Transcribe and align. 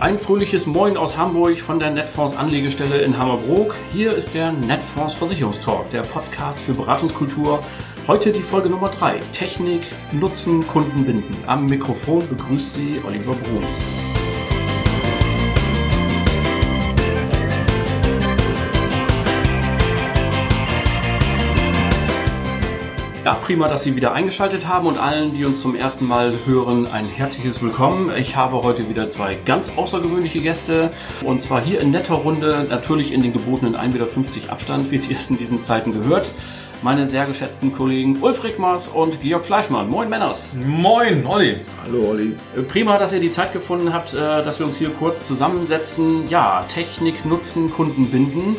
Ein 0.00 0.18
fröhliches 0.18 0.64
Moin 0.64 0.96
aus 0.96 1.18
Hamburg 1.18 1.60
von 1.60 1.78
der 1.78 1.90
Netfonds 1.90 2.34
Anlegestelle 2.34 3.02
in 3.02 3.18
Hammerbrook. 3.18 3.76
Hier 3.92 4.14
ist 4.14 4.32
der 4.32 4.50
Netfonds 4.50 5.12
Versicherungstalk, 5.12 5.90
der 5.90 6.00
Podcast 6.00 6.58
für 6.58 6.72
Beratungskultur. 6.72 7.62
Heute 8.06 8.32
die 8.32 8.40
Folge 8.40 8.70
Nummer 8.70 8.88
3. 8.88 9.20
Technik, 9.34 9.82
Nutzen, 10.10 10.66
Kunden 10.66 11.04
binden. 11.04 11.36
Am 11.46 11.66
Mikrofon 11.66 12.26
begrüßt 12.26 12.72
Sie 12.72 12.98
Oliver 13.06 13.34
Bruns. 13.34 13.82
Ja, 23.30 23.36
prima, 23.36 23.68
dass 23.68 23.84
Sie 23.84 23.94
wieder 23.94 24.12
eingeschaltet 24.12 24.66
haben 24.66 24.88
und 24.88 24.98
allen, 24.98 25.32
die 25.32 25.44
uns 25.44 25.60
zum 25.60 25.76
ersten 25.76 26.04
Mal 26.04 26.34
hören, 26.46 26.88
ein 26.88 27.04
herzliches 27.04 27.62
Willkommen. 27.62 28.10
Ich 28.16 28.34
habe 28.34 28.60
heute 28.64 28.88
wieder 28.88 29.08
zwei 29.08 29.38
ganz 29.46 29.74
außergewöhnliche 29.76 30.40
Gäste 30.40 30.90
und 31.24 31.40
zwar 31.40 31.60
hier 31.60 31.80
in 31.80 31.92
netter 31.92 32.16
Runde, 32.16 32.66
natürlich 32.68 33.12
in 33.12 33.22
den 33.22 33.32
gebotenen 33.32 33.76
1,50 33.76 33.92
Meter 33.92 34.52
Abstand, 34.52 34.90
wie 34.90 34.96
es 34.96 35.08
jetzt 35.08 35.30
in 35.30 35.38
diesen 35.38 35.62
Zeiten 35.62 35.92
gehört. 35.92 36.32
Meine 36.82 37.06
sehr 37.06 37.24
geschätzten 37.26 37.72
Kollegen 37.72 38.20
Ulf 38.20 38.42
Rickmers 38.42 38.88
und 38.88 39.20
Georg 39.20 39.44
Fleischmann. 39.44 39.88
Moin 39.88 40.08
Männers. 40.08 40.48
Moin, 40.66 41.24
Olli. 41.24 41.60
Hallo, 41.84 42.10
Olli. 42.10 42.34
Prima, 42.66 42.98
dass 42.98 43.12
ihr 43.12 43.20
die 43.20 43.30
Zeit 43.30 43.52
gefunden 43.52 43.92
habt, 43.92 44.12
äh, 44.12 44.42
dass 44.42 44.58
wir 44.58 44.66
uns 44.66 44.78
hier 44.78 44.90
kurz 44.90 45.26
zusammensetzen. 45.26 46.26
Ja, 46.28 46.64
Technik 46.68 47.24
nutzen, 47.26 47.70
Kunden 47.70 48.06
binden. 48.06 48.56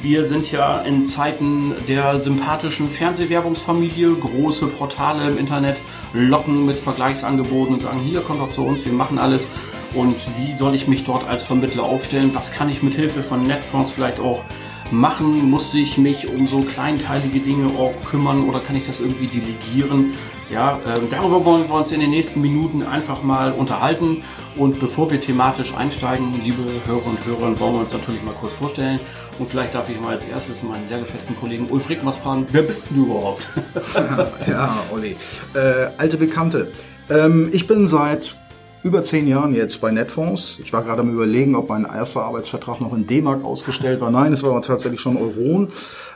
Wir 0.00 0.26
sind 0.26 0.50
ja 0.50 0.80
in 0.80 1.06
Zeiten 1.06 1.74
der 1.88 2.18
sympathischen 2.18 2.90
Fernsehwerbungsfamilie, 2.90 4.14
große 4.14 4.66
Portale 4.66 5.30
im 5.30 5.38
Internet 5.38 5.76
locken 6.12 6.66
mit 6.66 6.78
Vergleichsangeboten 6.78 7.74
und 7.74 7.80
sagen, 7.80 8.00
hier 8.00 8.20
kommt 8.20 8.40
doch 8.40 8.50
zu 8.50 8.64
uns, 8.64 8.84
wir 8.84 8.92
machen 8.92 9.18
alles. 9.18 9.48
Und 9.94 10.16
wie 10.38 10.54
soll 10.54 10.74
ich 10.74 10.88
mich 10.88 11.04
dort 11.04 11.26
als 11.26 11.42
Vermittler 11.42 11.84
aufstellen? 11.84 12.32
Was 12.34 12.52
kann 12.52 12.68
ich 12.68 12.82
mit 12.82 12.94
Hilfe 12.94 13.22
von 13.22 13.44
Netfonds 13.44 13.92
vielleicht 13.92 14.18
auch 14.18 14.44
machen? 14.90 15.48
Muss 15.50 15.72
ich 15.72 15.96
mich 15.96 16.28
um 16.28 16.46
so 16.46 16.60
kleinteilige 16.60 17.40
Dinge 17.40 17.78
auch 17.78 17.94
kümmern 18.04 18.48
oder 18.48 18.60
kann 18.60 18.76
ich 18.76 18.86
das 18.86 19.00
irgendwie 19.00 19.28
delegieren? 19.28 20.14
Ja, 20.50 20.78
äh, 20.84 21.00
darüber 21.08 21.44
wollen 21.44 21.68
wir 21.68 21.74
uns 21.74 21.90
in 21.90 22.00
den 22.00 22.10
nächsten 22.10 22.40
Minuten 22.40 22.82
einfach 22.82 23.22
mal 23.22 23.52
unterhalten. 23.52 24.22
Und 24.56 24.78
bevor 24.78 25.10
wir 25.10 25.20
thematisch 25.20 25.74
einsteigen, 25.74 26.40
liebe 26.42 26.62
Hörer 26.84 27.06
und 27.06 27.24
Hörer, 27.24 27.58
wollen 27.58 27.74
wir 27.74 27.80
uns 27.80 27.92
natürlich 27.92 28.22
mal 28.22 28.34
kurz 28.34 28.52
vorstellen. 28.52 29.00
Und 29.38 29.48
vielleicht 29.48 29.74
darf 29.74 29.88
ich 29.88 30.00
mal 30.00 30.14
als 30.14 30.26
erstes 30.26 30.62
meinen 30.62 30.86
sehr 30.86 31.00
geschätzten 31.00 31.36
Kollegen 31.36 31.68
Ulf 31.70 31.88
Rickmers 31.88 32.18
fragen, 32.18 32.46
wer 32.52 32.62
bist 32.62 32.86
du 32.90 33.06
überhaupt? 33.06 33.46
ja, 34.46 34.76
Olli. 34.92 35.16
Äh, 35.54 35.90
alte 35.98 36.16
Bekannte. 36.16 36.70
Ähm, 37.10 37.48
ich 37.52 37.66
bin 37.66 37.88
seit 37.88 38.36
über 38.84 39.02
zehn 39.02 39.26
Jahren 39.26 39.54
jetzt 39.54 39.80
bei 39.80 39.90
Netfonds. 39.90 40.58
Ich 40.62 40.72
war 40.72 40.82
gerade 40.82 41.00
am 41.00 41.12
überlegen, 41.12 41.56
ob 41.56 41.70
mein 41.70 41.84
erster 41.84 42.22
Arbeitsvertrag 42.22 42.80
noch 42.80 42.94
in 42.94 43.06
D-Mark 43.06 43.42
ausgestellt 43.44 44.00
war. 44.00 44.10
Nein, 44.10 44.32
es 44.32 44.42
war 44.42 44.50
aber 44.50 44.62
tatsächlich 44.62 45.00
schon 45.00 45.16
Euron. 45.16 45.68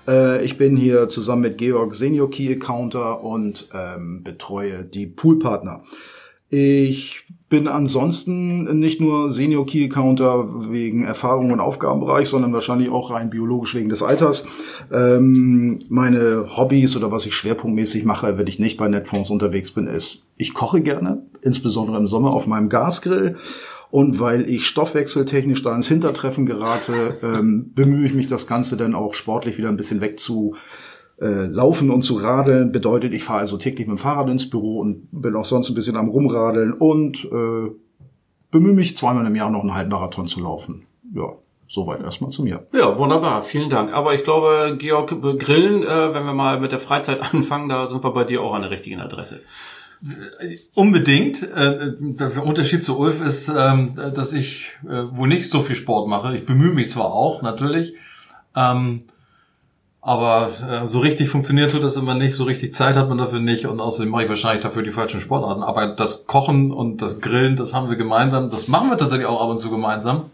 Äh, 0.07 0.45
ich 0.45 0.59
bin 0.59 0.77
hier 0.77 1.09
zusammen 1.09 1.43
mit 1.43 1.59
Georg 1.59 1.95
Senior 1.95 2.31
Key 2.31 2.53
Accounter 2.53 3.25
und 3.25 3.69
ähm, 3.73 4.23
betreue 4.23 4.85
die 4.85 5.07
Poolpartner. 5.07 5.83
Ich 6.51 7.25
bin 7.49 7.67
ansonsten 7.67 8.79
nicht 8.79 9.01
nur 9.01 9.31
Senior 9.33 9.67
Key 9.67 9.85
Accounter 9.85 10.71
wegen 10.71 11.03
Erfahrung 11.03 11.51
und 11.51 11.61
Aufgabenbereich, 11.61 12.29
sondern 12.29 12.53
wahrscheinlich 12.53 12.91
auch 12.91 13.11
rein 13.11 13.31
biologisch 13.31 13.75
wegen 13.75 13.89
des 13.89 14.03
Alters. 14.03 14.45
Ähm, 14.93 15.79
meine 15.89 16.57
Hobbys 16.57 16.97
oder 16.97 17.11
was 17.11 17.27
ich 17.27 17.35
schwerpunktmäßig 17.35 18.05
mache, 18.05 18.37
wenn 18.37 18.47
ich 18.47 18.59
nicht 18.59 18.77
bei 18.77 18.89
Netfonds 18.89 19.31
unterwegs 19.31 19.73
bin, 19.73 19.87
ist, 19.87 20.23
ich 20.37 20.53
koche 20.53 20.83
gerne, 20.83 21.23
insbesondere 21.41 21.99
im 21.99 22.07
Sommer 22.07 22.33
auf 22.33 22.47
meinem 22.47 22.69
Gasgrill. 22.69 23.37
Und 23.91 24.21
weil 24.21 24.49
ich 24.51 24.67
stoffwechseltechnisch 24.67 25.63
da 25.63 25.75
ins 25.75 25.89
Hintertreffen 25.89 26.45
gerate, 26.45 27.17
ähm, 27.23 27.73
bemühe 27.75 28.07
ich 28.07 28.13
mich 28.13 28.27
das 28.27 28.47
Ganze 28.47 28.77
dann 28.77 28.95
auch 28.95 29.15
sportlich 29.15 29.57
wieder 29.57 29.71
ein 29.71 29.79
bisschen 29.79 30.03
weg 30.03 30.21
zu 30.21 30.55
äh, 31.21 31.47
laufen 31.47 31.91
und 31.91 32.03
zu 32.03 32.15
radeln 32.15 32.71
bedeutet, 32.73 33.13
ich 33.13 33.25
fahre 33.25 33.41
also 33.41 33.57
täglich 33.57 33.87
mit 33.89 33.99
dem 33.99 34.01
Fahrrad 34.01 34.31
ins 34.31 34.49
Büro 34.49 34.79
und 34.79 35.09
bin 35.11 35.35
auch 35.35 35.45
sonst 35.45 35.69
ein 35.69 35.75
bisschen 35.75 35.97
am 35.97 36.09
Rumradeln 36.09 36.73
und 36.73 37.25
äh, 37.25 37.71
bemühe 38.51 38.73
mich 38.73 38.97
zweimal 38.97 39.27
im 39.27 39.35
Jahr 39.35 39.51
noch 39.51 39.63
einen 39.63 39.75
Halbmarathon 39.75 40.29
zu 40.29 40.41
laufen. 40.41 40.87
Ja, 41.15 41.33
soweit 41.69 42.03
erstmal 42.03 42.31
zu 42.31 42.43
mir. 42.43 42.67
Ja, 42.73 42.99
wunderbar, 42.99 43.43
vielen 43.43 43.71
Dank. 43.71 43.93
Aber 43.93 44.15
ich 44.15 44.23
glaube, 44.23 44.77
Georg, 44.79 45.21
Grillen, 45.39 45.83
äh, 45.83 46.15
wenn 46.15 46.25
wir 46.25 46.35
mal 46.35 46.61
mit 46.61 46.73
der 46.73 46.79
Freizeit 46.79 47.21
anfangen, 47.35 47.69
da 47.69 47.87
sind 47.87 48.05
wir 48.05 48.13
bei 48.13 48.25
dir 48.25 48.43
auch 48.43 48.55
an 48.55 48.63
der 48.63 48.71
richtigen 48.71 49.01
Adresse. 49.01 49.43
Unbedingt. 50.77 51.43
Äh, 51.43 51.95
der 51.99 52.45
Unterschied 52.45 52.85
zu 52.85 52.97
Ulf 52.97 53.25
ist, 53.25 53.49
ähm, 53.49 53.95
dass 53.97 54.33
ich 54.33 54.77
äh, 54.85 55.05
wohl 55.11 55.27
nicht 55.27 55.51
so 55.51 55.61
viel 55.61 55.75
Sport 55.75 56.09
mache. 56.09 56.35
Ich 56.35 56.47
bemühe 56.47 56.73
mich 56.73 56.91
zwar 56.91 57.07
auch, 57.07 57.43
natürlich. 57.43 57.95
Ähm, 58.55 59.01
aber 60.09 60.49
äh, 60.67 60.87
so 60.87 61.01
richtig 61.01 61.29
funktioniert 61.29 61.71
tut 61.71 61.85
das 61.85 61.97
immer 61.97 62.15
nicht, 62.15 62.33
so 62.33 62.45
richtig 62.45 62.73
Zeit 62.73 62.97
hat 62.97 63.11
man 63.11 63.19
dafür 63.19 63.41
nicht 63.41 63.67
und 63.67 63.79
außerdem 63.79 64.11
mache 64.11 64.23
ich 64.23 64.29
wahrscheinlich 64.31 64.63
dafür 64.63 64.83
die 64.83 64.91
falschen 64.91 65.21
Sportarten. 65.21 65.63
Aber 65.63 65.89
das 65.89 66.27
Kochen 66.27 66.73
und 66.73 67.03
das 67.03 67.21
Grillen, 67.21 67.57
das 67.57 67.75
haben 67.75 67.91
wir 67.91 67.97
gemeinsam, 67.99 68.49
das 68.49 68.69
machen 68.69 68.89
wir 68.89 68.97
tatsächlich 68.97 69.27
auch 69.27 69.43
ab 69.43 69.51
und 69.51 69.59
zu 69.59 69.69
gemeinsam. 69.69 70.31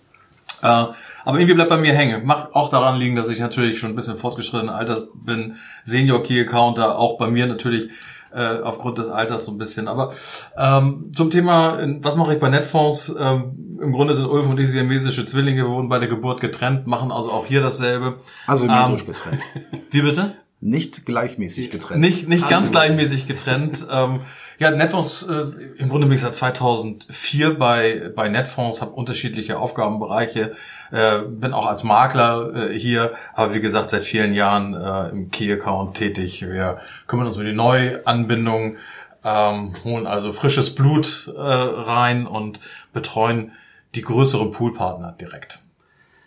Äh, 0.63 0.67
aber 0.67 1.39
irgendwie 1.39 1.55
bleibt 1.55 1.71
bei 1.71 1.77
mir 1.77 1.93
hängen. 1.93 2.25
Macht 2.25 2.55
auch 2.55 2.71
daran 2.71 3.01
liegen, 3.01 3.17
dass 3.17 3.29
ich 3.31 3.41
natürlich 3.41 3.81
schon 3.81 3.91
ein 3.91 3.97
bisschen 3.97 4.17
fortgeschrittenen 4.17 4.73
Alters 4.73 5.09
bin. 5.13 5.57
Senior 5.83 6.23
Key 6.23 6.41
Accounter, 6.41 6.97
auch 6.97 7.19
bei 7.19 7.27
mir 7.27 7.49
natürlich 7.49 7.91
äh, 8.35 8.61
aufgrund 8.63 8.99
des 8.99 9.09
Alters 9.09 9.45
so 9.45 9.53
ein 9.53 9.59
bisschen. 9.59 9.89
Aber 9.89 10.13
ähm, 10.57 11.13
zum 11.15 11.31
Thema, 11.31 11.79
was 12.01 12.17
mache 12.17 12.35
ich 12.35 12.41
bei 12.41 12.49
Netfonds? 12.49 13.15
Ähm, 13.19 13.79
Im 13.81 13.93
Grunde 13.93 14.15
sind 14.15 14.27
Ulf 14.27 14.49
und 14.49 14.59
ich 14.59 14.69
siamesische 14.69 15.25
Zwillinge, 15.25 15.65
wir 15.65 15.71
wurden 15.71 15.89
bei 15.89 15.99
der 15.99 16.09
Geburt 16.09 16.41
getrennt, 16.41 16.87
machen 16.87 17.13
also 17.13 17.31
auch 17.31 17.47
hier 17.47 17.61
dasselbe. 17.61 18.21
Also 18.47 18.67
ähm, 18.67 18.97
getrennt. 18.97 19.41
Wie 19.91 20.03
bitte? 20.03 20.35
Nicht 20.61 21.05
gleichmäßig 21.05 21.71
getrennt. 21.71 22.01
Nicht, 22.01 22.29
nicht 22.29 22.45
also. 22.45 22.55
ganz 22.55 22.71
gleichmäßig 22.71 23.27
getrennt. 23.27 23.87
ähm, 23.91 24.21
ja, 24.59 24.71
Netfonds, 24.71 25.23
äh, 25.25 25.47
im 25.79 25.89
Grunde 25.89 26.07
bin 26.07 26.15
ich 26.15 26.21
seit 26.21 26.35
2004 26.35 27.59
bei, 27.59 28.13
bei 28.15 28.29
Netfonds, 28.29 28.81
habe 28.81 28.93
unterschiedliche 28.93 29.59
Aufgabenbereiche, 29.59 30.53
äh, 30.93 31.21
bin 31.21 31.53
auch 31.53 31.67
als 31.67 31.85
Makler 31.85 32.71
äh, 32.71 32.79
hier, 32.79 33.13
aber 33.35 33.55
wie 33.55 33.61
gesagt, 33.61 33.91
seit 33.91 34.05
vielen 34.05 34.33
Jahren 34.33 34.75
äh, 34.75 35.09
im 35.11 35.31
Key-Account 35.31 35.97
tätig. 35.97 36.43
Wir 36.43 36.79
kümmern 37.07 37.27
uns 37.27 37.37
um 37.37 37.45
die 37.45 37.53
Neuanbindung, 37.53 38.77
ähm, 39.25 39.73
holen 39.85 40.07
also 40.07 40.33
frisches 40.33 40.75
Blut 40.75 41.33
äh, 41.35 41.41
rein 41.41 42.27
und 42.27 42.61
betreuen 42.93 43.53
die 43.95 44.03
größeren 44.03 44.51
Poolpartner 44.51 45.13
direkt 45.21 45.61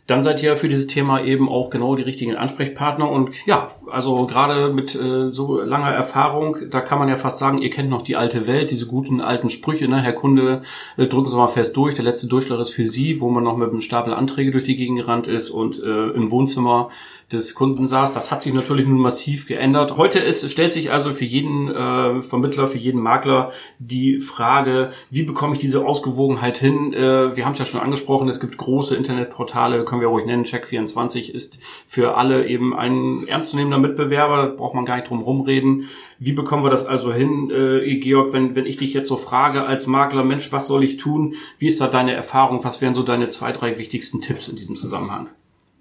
dann 0.08 0.24
seid 0.24 0.42
ihr 0.42 0.56
für 0.56 0.70
dieses 0.70 0.88
Thema 0.88 1.22
eben 1.22 1.50
auch 1.50 1.70
genau 1.70 1.96
die 1.96 2.04
richtigen 2.04 2.36
Ansprechpartner. 2.36 3.12
Und 3.12 3.32
ja, 3.46 3.68
also 3.92 4.26
gerade 4.26 4.74
mit 4.74 4.96
äh, 4.96 5.32
so 5.32 5.60
langer 5.62 5.92
Erfahrung, 5.92 6.58
da 6.72 6.80
kann 6.80 6.98
man 6.98 7.10
ja 7.10 7.18
fast 7.18 7.40
sagen, 7.40 7.62
ihr 7.62 7.70
kennt 7.70 7.90
noch 7.90 8.02
die 8.02 8.16
alte 8.16 8.48
Welt, 8.48 8.72
diese 8.72 8.88
guten 8.88 9.20
alten 9.20 9.50
Sprüche, 9.50 9.90
ne? 9.90 10.02
Herr 10.02 10.14
Kunde, 10.14 10.62
äh, 10.96 11.08
drücken 11.08 11.30
Sie 11.30 11.36
mal 11.36 11.50
fest 11.50 11.76
durch, 11.76 11.96
der 11.96 12.06
letzte 12.06 12.28
Durchschlag 12.28 12.60
ist 12.62 12.70
für 12.70 12.86
Sie, 12.86 13.20
wo 13.20 13.30
man 13.30 13.44
noch 13.44 13.58
mit 13.58 13.70
einem 13.70 13.82
Stapel 13.82 14.14
Anträge 14.14 14.52
durch 14.52 14.64
die 14.64 14.78
Gegend 14.78 15.00
gerannt 15.00 15.28
ist 15.28 15.50
und 15.50 15.84
äh, 15.84 16.08
im 16.12 16.32
Wohnzimmer 16.32 16.90
des 17.32 17.56
Kunden 17.56 17.88
saß. 17.88 18.14
Das 18.14 18.32
hat 18.32 18.42
sich 18.42 18.54
natürlich 18.54 18.88
nun 18.88 19.00
massiv 19.00 19.48
geändert. 19.48 19.98
Heute 19.98 20.20
ist, 20.20 20.50
stellt 20.50 20.72
sich 20.72 20.92
also 20.92 21.12
für 21.12 21.26
jeden 21.26 21.68
äh, 21.68 22.22
Vermittler, 22.22 22.68
für 22.68 22.78
jeden 22.78 23.02
Makler 23.02 23.52
die 23.80 24.20
Frage, 24.20 24.92
wie 25.10 25.24
bekomme 25.24 25.56
ich 25.56 25.60
diese 25.60 25.86
Ausgewogenheit 25.86 26.58
hin? 26.58 26.94
Äh, 26.94 27.36
wir 27.36 27.46
haben 27.46 27.52
es 27.52 27.60
ja 27.60 27.66
schon 27.66 27.82
angesprochen, 27.82 28.30
es 28.30 28.40
gibt 28.40 28.58
große 28.58 28.96
Internetportale, 28.96 29.84
können 29.84 30.00
wir 30.00 30.08
ruhig 30.08 30.26
nennen. 30.26 30.46
Check24 30.46 31.30
ist 31.30 31.60
für 31.86 32.16
alle 32.16 32.48
eben 32.48 32.74
ein 32.74 33.28
ernstzunehmender 33.28 33.80
Mitbewerber, 33.80 34.38
da 34.38 34.46
braucht 34.56 34.76
man 34.76 34.86
gar 34.86 34.96
nicht 34.96 35.10
drum 35.10 35.22
rumreden. 35.22 35.90
Wie 36.20 36.32
bekommen 36.32 36.64
wir 36.64 36.70
das 36.70 36.86
also 36.86 37.12
hin, 37.12 37.52
äh, 37.52 37.98
Georg, 37.98 38.32
wenn, 38.32 38.56
wenn 38.56 38.66
ich 38.66 38.78
dich 38.78 38.94
jetzt 38.94 39.10
so 39.10 39.18
frage 39.18 39.66
als 39.66 39.86
Makler, 39.86 40.24
Mensch, 40.24 40.54
was 40.54 40.68
soll 40.68 40.84
ich 40.86 40.96
tun? 40.96 41.36
Wie 41.60 41.68
ist 41.68 41.82
da 41.82 41.88
deine 41.88 42.14
Erfahrung? 42.14 42.64
Was 42.64 42.82
wären 42.82 42.94
so 42.94 43.04
deine 43.04 43.28
zwei, 43.28 43.52
drei 43.52 43.78
wichtigsten 43.78 44.22
Tipps 44.22 44.48
in 44.48 44.56
diesem 44.56 44.78
Zusammenhang? 44.78 45.30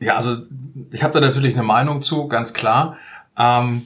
Ja, 0.01 0.17
also 0.17 0.39
ich 0.91 1.03
habe 1.03 1.15
da 1.15 1.21
natürlich 1.21 1.55
eine 1.55 1.63
Meinung 1.63 2.03
zu, 2.03 2.29
ganz 2.29 2.53
klar. 2.53 2.97
Ähm, 3.39 3.83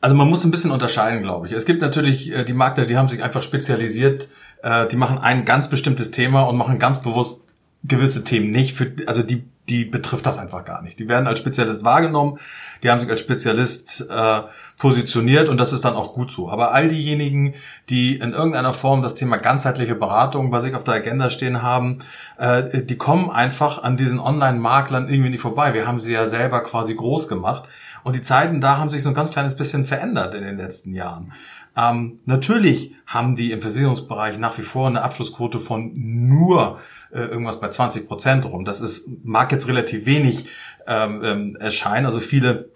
also 0.00 0.14
man 0.14 0.28
muss 0.28 0.44
ein 0.44 0.50
bisschen 0.50 0.70
unterscheiden, 0.70 1.22
glaube 1.22 1.46
ich. 1.46 1.52
Es 1.52 1.64
gibt 1.64 1.80
natürlich 1.80 2.30
äh, 2.30 2.44
die 2.44 2.52
Makler, 2.52 2.84
die 2.84 2.96
haben 2.96 3.08
sich 3.08 3.22
einfach 3.22 3.42
spezialisiert, 3.42 4.28
äh, 4.62 4.86
die 4.86 4.96
machen 4.96 5.18
ein 5.18 5.44
ganz 5.44 5.70
bestimmtes 5.70 6.10
Thema 6.10 6.42
und 6.42 6.56
machen 6.56 6.78
ganz 6.78 7.02
bewusst 7.02 7.44
gewisse 7.84 8.24
Themen 8.24 8.50
nicht. 8.50 8.74
Für, 8.74 8.92
also 9.06 9.22
die 9.22 9.44
die 9.68 9.84
betrifft 9.84 10.26
das 10.26 10.38
einfach 10.38 10.64
gar 10.64 10.82
nicht. 10.82 10.98
Die 10.98 11.08
werden 11.08 11.26
als 11.26 11.40
Spezialist 11.40 11.84
wahrgenommen, 11.84 12.38
die 12.82 12.90
haben 12.90 13.00
sich 13.00 13.10
als 13.10 13.20
Spezialist 13.20 14.06
äh, 14.08 14.42
positioniert 14.78 15.48
und 15.48 15.58
das 15.58 15.72
ist 15.72 15.84
dann 15.84 15.94
auch 15.94 16.12
gut 16.12 16.30
so. 16.30 16.50
Aber 16.50 16.72
all 16.72 16.88
diejenigen, 16.88 17.54
die 17.88 18.16
in 18.16 18.32
irgendeiner 18.32 18.72
Form 18.72 19.02
das 19.02 19.14
Thema 19.14 19.38
ganzheitliche 19.38 19.94
Beratung 19.94 20.50
bei 20.50 20.60
sich 20.60 20.74
auf 20.74 20.84
der 20.84 20.94
Agenda 20.94 21.30
stehen 21.30 21.62
haben, 21.62 21.98
äh, 22.38 22.84
die 22.84 22.96
kommen 22.96 23.30
einfach 23.30 23.82
an 23.82 23.96
diesen 23.96 24.20
Online-Maklern 24.20 25.08
irgendwie 25.08 25.30
nicht 25.30 25.40
vorbei. 25.40 25.74
Wir 25.74 25.86
haben 25.86 26.00
sie 26.00 26.12
ja 26.12 26.26
selber 26.26 26.62
quasi 26.62 26.94
groß 26.94 27.26
gemacht 27.26 27.68
und 28.04 28.14
die 28.14 28.22
Zeiten 28.22 28.60
da 28.60 28.78
haben 28.78 28.90
sich 28.90 29.02
so 29.02 29.08
ein 29.08 29.14
ganz 29.14 29.32
kleines 29.32 29.56
bisschen 29.56 29.84
verändert 29.84 30.34
in 30.34 30.44
den 30.44 30.58
letzten 30.58 30.94
Jahren. 30.94 31.32
Ähm, 31.76 32.18
natürlich 32.24 32.94
haben 33.06 33.36
die 33.36 33.52
im 33.52 33.60
Versicherungsbereich 33.60 34.38
nach 34.38 34.56
wie 34.58 34.62
vor 34.62 34.88
eine 34.88 35.02
Abschlussquote 35.02 35.58
von 35.58 35.92
nur 35.94 36.80
äh, 37.12 37.20
irgendwas 37.20 37.60
bei 37.60 37.68
20 37.68 38.08
Prozent 38.08 38.46
rum. 38.46 38.64
Das 38.64 38.80
ist, 38.80 39.08
mag 39.24 39.52
jetzt 39.52 39.68
relativ 39.68 40.06
wenig 40.06 40.46
ähm, 40.86 41.22
ähm, 41.22 41.56
erscheinen. 41.56 42.06
Also 42.06 42.20
viele, 42.20 42.70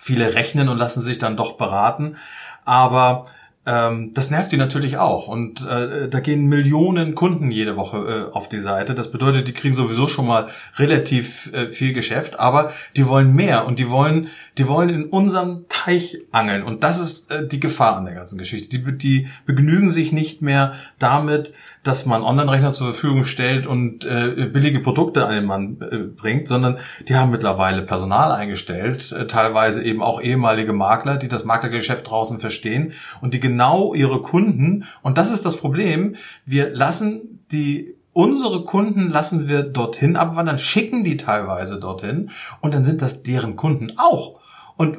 viele 0.00 0.34
rechnen 0.34 0.68
und 0.68 0.78
lassen 0.78 1.00
sich 1.00 1.18
dann 1.18 1.36
doch 1.36 1.56
beraten. 1.56 2.16
Aber 2.64 3.26
ähm, 3.66 4.12
das 4.12 4.30
nervt 4.30 4.52
die 4.52 4.56
natürlich 4.56 4.98
auch. 4.98 5.26
Und 5.26 5.66
äh, 5.66 6.08
da 6.08 6.20
gehen 6.20 6.46
Millionen 6.46 7.14
Kunden 7.14 7.50
jede 7.50 7.76
Woche 7.76 8.28
äh, 8.30 8.34
auf 8.34 8.48
die 8.48 8.60
Seite. 8.60 8.94
Das 8.94 9.10
bedeutet, 9.10 9.48
die 9.48 9.52
kriegen 9.52 9.74
sowieso 9.74 10.06
schon 10.06 10.26
mal 10.26 10.48
relativ 10.76 11.52
äh, 11.52 11.70
viel 11.70 11.92
Geschäft, 11.92 12.38
aber 12.38 12.72
die 12.96 13.08
wollen 13.08 13.34
mehr 13.34 13.66
und 13.66 13.78
die 13.78 13.88
wollen, 13.88 14.28
die 14.58 14.68
wollen 14.68 14.90
in 14.90 15.04
unserem 15.06 15.64
Teich 15.68 16.18
angeln. 16.30 16.62
Und 16.62 16.84
das 16.84 17.00
ist 17.00 17.30
äh, 17.30 17.46
die 17.46 17.60
Gefahr 17.60 17.96
an 17.96 18.04
der 18.04 18.14
ganzen 18.14 18.38
Geschichte. 18.38 18.78
Die, 18.78 18.98
die 18.98 19.28
begnügen 19.46 19.88
sich 19.88 20.12
nicht 20.12 20.42
mehr 20.42 20.74
damit, 20.98 21.54
dass 21.84 22.06
man 22.06 22.22
Online-Rechner 22.22 22.72
zur 22.72 22.88
Verfügung 22.88 23.24
stellt 23.24 23.66
und 23.66 24.04
äh, 24.04 24.48
billige 24.50 24.80
Produkte 24.80 25.26
an 25.26 25.34
den 25.34 25.44
Mann 25.44 25.76
äh, 25.80 25.98
bringt, 25.98 26.48
sondern 26.48 26.78
die 27.08 27.14
haben 27.14 27.30
mittlerweile 27.30 27.82
Personal 27.82 28.32
eingestellt, 28.32 29.12
äh, 29.12 29.26
teilweise 29.26 29.84
eben 29.84 30.02
auch 30.02 30.20
ehemalige 30.20 30.72
Makler, 30.72 31.18
die 31.18 31.28
das 31.28 31.44
Maklergeschäft 31.44 32.08
draußen 32.08 32.40
verstehen 32.40 32.94
und 33.20 33.34
die 33.34 33.40
genau 33.54 33.94
ihre 33.94 34.20
Kunden, 34.20 34.84
und 35.02 35.16
das 35.16 35.30
ist 35.30 35.44
das 35.44 35.56
Problem, 35.56 36.16
wir 36.44 36.70
lassen 36.70 37.40
die 37.52 37.94
unsere 38.12 38.64
Kunden 38.64 39.10
lassen 39.10 39.48
wir 39.48 39.62
dorthin 39.62 40.16
abwandern, 40.16 40.58
schicken 40.58 41.04
die 41.04 41.16
teilweise 41.16 41.80
dorthin. 41.80 42.30
Und 42.60 42.72
dann 42.72 42.84
sind 42.84 43.02
das 43.02 43.24
deren 43.24 43.56
Kunden 43.56 43.92
auch. 43.96 44.40
Und 44.76 44.98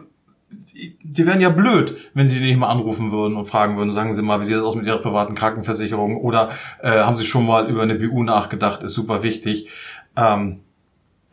die 1.02 1.26
wären 1.26 1.40
ja 1.40 1.50
blöd, 1.50 1.96
wenn 2.14 2.28
sie 2.28 2.42
nicht 2.42 2.58
mal 2.58 2.70
anrufen 2.70 3.12
würden 3.12 3.38
und 3.38 3.46
fragen 3.46 3.78
würden, 3.78 3.92
sagen 3.92 4.14
Sie 4.14 4.22
mal, 4.22 4.42
wie 4.42 4.46
sieht 4.46 4.58
das 4.58 4.64
aus 4.64 4.76
mit 4.76 4.86
Ihrer 4.86 4.98
privaten 4.98 5.34
Krankenversicherung? 5.34 6.18
Oder 6.18 6.50
äh, 6.82 7.00
haben 7.00 7.16
Sie 7.16 7.26
schon 7.26 7.46
mal 7.46 7.70
über 7.70 7.82
eine 7.82 7.96
BU 7.96 8.24
nachgedacht, 8.24 8.84
ist 8.84 8.94
super 8.94 9.24
wichtig. 9.24 9.70
Ähm, 10.18 10.65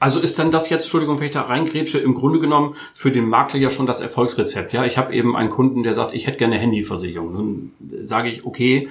also 0.03 0.19
ist 0.19 0.37
dann 0.41 0.51
das 0.51 0.69
jetzt, 0.69 0.83
Entschuldigung, 0.83 1.21
wenn 1.21 1.27
ich 1.27 1.33
da 1.33 1.43
reingrätsche, 1.43 1.97
im 1.99 2.15
Grunde 2.15 2.41
genommen 2.41 2.75
für 2.93 3.13
den 3.13 3.29
Makler 3.29 3.61
ja 3.61 3.71
schon 3.71 3.87
das 3.87 4.01
Erfolgsrezept. 4.01 4.73
Ja, 4.73 4.85
ich 4.85 4.99
habe 4.99 5.15
eben 5.15 5.37
einen 5.37 5.49
Kunden, 5.49 5.85
der 5.85 5.95
sagt, 5.95 6.13
ich 6.13 6.27
hätte 6.27 6.39
gerne 6.39 6.59
Handyversicherung. 6.59 7.33
Nun 7.33 7.73
sage 8.03 8.29
ich, 8.29 8.45
okay, 8.45 8.89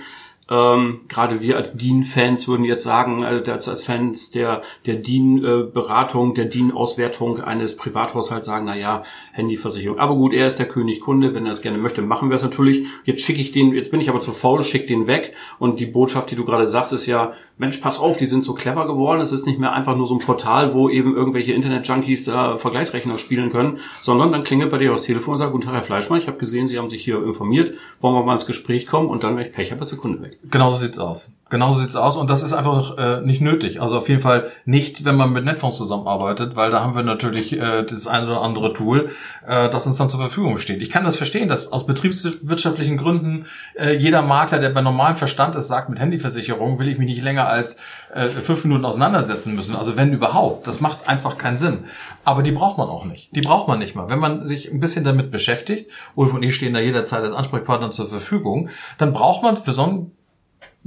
ähm, 0.52 1.00
Gerade 1.08 1.42
wir 1.42 1.56
als 1.56 1.78
DIN-Fans 1.78 2.50
würden 2.50 2.66
jetzt 2.66 2.84
sagen, 2.84 3.24
äh, 3.24 3.42
als, 3.50 3.70
als 3.70 3.84
Fans 3.84 4.32
der, 4.32 4.62
der 4.86 4.96
DIN-Beratung, 4.96 6.36
der 6.36 6.46
DIN-Auswertung 6.46 7.40
eines 7.40 7.78
Privathaushalts 7.78 8.48
sagen, 8.48 8.66
na 8.66 8.76
ja, 8.76 9.04
Handyversicherung. 9.32 9.98
Aber 9.98 10.16
gut, 10.16 10.34
er 10.34 10.46
ist 10.46 10.60
der 10.60 10.68
König 10.68 11.00
Kunde, 11.00 11.34
wenn 11.34 11.46
er 11.46 11.54
es 11.54 11.62
gerne 11.62 11.78
möchte, 11.78 12.02
machen 12.02 12.30
wir 12.30 12.36
es 12.36 12.44
natürlich. 12.44 12.86
Jetzt 13.06 13.22
schicke 13.22 13.40
ich 13.40 13.54
den, 13.54 13.74
jetzt 13.74 13.92
bin 13.92 14.02
ich 14.02 14.10
aber 14.10 14.20
zu 14.20 14.34
faul, 14.34 14.62
schick 14.64 14.88
den 14.88 15.08
weg. 15.08 15.34
Und 15.58 15.80
die 15.80 15.86
Botschaft, 15.86 16.30
die 16.32 16.36
du 16.36 16.44
gerade 16.44 16.68
sagst, 16.68 16.92
ist 16.92 17.06
ja, 17.06 17.32
Mensch, 17.62 17.78
pass 17.78 18.00
auf, 18.00 18.18
die 18.18 18.26
sind 18.26 18.44
so 18.44 18.54
clever 18.54 18.88
geworden. 18.88 19.22
Es 19.22 19.32
ist 19.32 19.46
nicht 19.46 19.60
mehr 19.60 19.72
einfach 19.72 19.96
nur 19.96 20.08
so 20.08 20.16
ein 20.16 20.20
Portal, 20.20 20.74
wo 20.74 20.90
eben 20.90 21.16
irgendwelche 21.16 21.54
Internet-Junkies 21.54 22.26
da 22.26 22.58
Vergleichsrechner 22.58 23.20
spielen 23.20 23.52
können, 23.52 23.78
sondern 24.02 24.32
dann 24.32 24.44
klingelt 24.44 24.72
bei 24.72 24.80
dir 24.80 24.92
das 24.92 25.04
Telefon 25.04 25.34
und 25.34 25.38
sagt, 25.38 25.52
guten 25.52 25.66
Tag, 25.66 25.76
Herr 25.76 25.84
Fleischmann, 25.84 26.20
ich 26.20 26.28
habe 26.28 26.40
gesehen, 26.40 26.68
Sie 26.68 26.78
haben 26.78 26.90
sich 26.90 27.04
hier 27.04 27.24
informiert, 27.24 27.76
wollen 28.02 28.16
wir 28.16 28.24
mal 28.24 28.34
ins 28.34 28.48
Gespräch 28.48 28.88
kommen 28.88 29.10
und 29.10 29.24
dann, 29.24 29.38
wenn 29.38 29.46
ich 29.46 29.54
Pech 29.54 29.72
habe, 29.72 29.82
ist 29.82 29.92
der 29.92 30.00
Kunde 30.00 30.24
weg. 30.24 30.40
Genau 30.50 30.72
so 30.72 30.78
sieht's 30.78 31.00
aus. 31.00 31.32
Genau 31.52 31.74
so 31.74 31.82
sieht's 31.82 31.98
aus 31.98 32.16
und 32.16 32.30
das 32.30 32.44
ist 32.44 32.54
einfach 32.54 32.98
äh, 32.98 33.22
nicht 33.22 33.42
nötig. 33.42 33.82
Also 33.82 33.98
auf 33.98 34.08
jeden 34.08 34.22
Fall 34.22 34.50
nicht, 34.64 35.04
wenn 35.04 35.18
man 35.18 35.34
mit 35.34 35.44
Netfonds 35.44 35.76
zusammenarbeitet, 35.76 36.56
weil 36.56 36.72
da 36.72 36.80
haben 36.80 36.96
wir 36.96 37.04
natürlich 37.04 37.52
äh, 37.52 37.84
das 37.84 38.08
eine 38.08 38.28
oder 38.28 38.42
andere 38.42 38.72
Tool, 38.72 39.10
äh, 39.46 39.70
das 39.70 39.86
uns 39.86 39.98
dann 39.98 40.08
zur 40.08 40.22
Verfügung 40.22 40.58
steht. 40.58 40.82
Ich 40.82 40.90
kann 40.90 41.04
das 41.04 41.18
verstehen, 41.18 41.50
dass 41.50 41.70
aus 41.70 41.86
betriebswirtschaftlichen 41.86 42.96
Gründen 42.96 43.48
äh, 43.78 43.98
jeder 43.98 44.22
Makler, 44.22 44.60
der 44.60 44.70
bei 44.70 44.82
normalem 44.82 45.18
Verstand 45.18 45.56
ist, 45.56 45.68
sagt, 45.68 45.90
mit 45.90 46.00
Handyversicherung 46.00 46.80
will 46.80 46.88
ich 46.88 46.98
mich 46.98 47.10
nicht 47.10 47.22
länger 47.22 47.50
als 47.50 47.76
äh, 48.14 48.28
fünf 48.28 48.64
Minuten 48.64 48.86
auseinandersetzen 48.86 49.54
müssen. 49.54 49.76
Also 49.76 49.98
wenn 49.98 50.14
überhaupt. 50.14 50.68
Das 50.68 50.80
macht 50.80 51.10
einfach 51.10 51.38
keinen 51.38 51.58
Sinn. 51.58 51.80
Aber 52.24 52.44
die 52.44 52.52
braucht 52.54 52.78
man 52.78 52.88
auch 52.88 53.04
nicht. 53.04 53.36
Die 53.36 53.42
braucht 53.42 53.68
man 53.68 53.80
nicht 53.80 53.94
mal. 53.94 54.10
Wenn 54.10 54.20
man 54.20 54.48
sich 54.48 54.72
ein 54.72 54.80
bisschen 54.80 55.04
damit 55.04 55.32
beschäftigt, 55.32 55.92
Ulf 56.16 56.34
und 56.34 56.44
ich 56.44 56.56
stehen 56.56 56.74
da 56.74 56.80
jederzeit 56.80 57.26
als 57.26 57.34
Ansprechpartner 57.34 57.92
zur 57.92 58.08
Verfügung, 58.08 58.70
dann 58.98 59.12
braucht 59.12 59.44
man 59.44 59.58
für 59.58 59.74
so 59.74 59.84
ein 59.84 60.12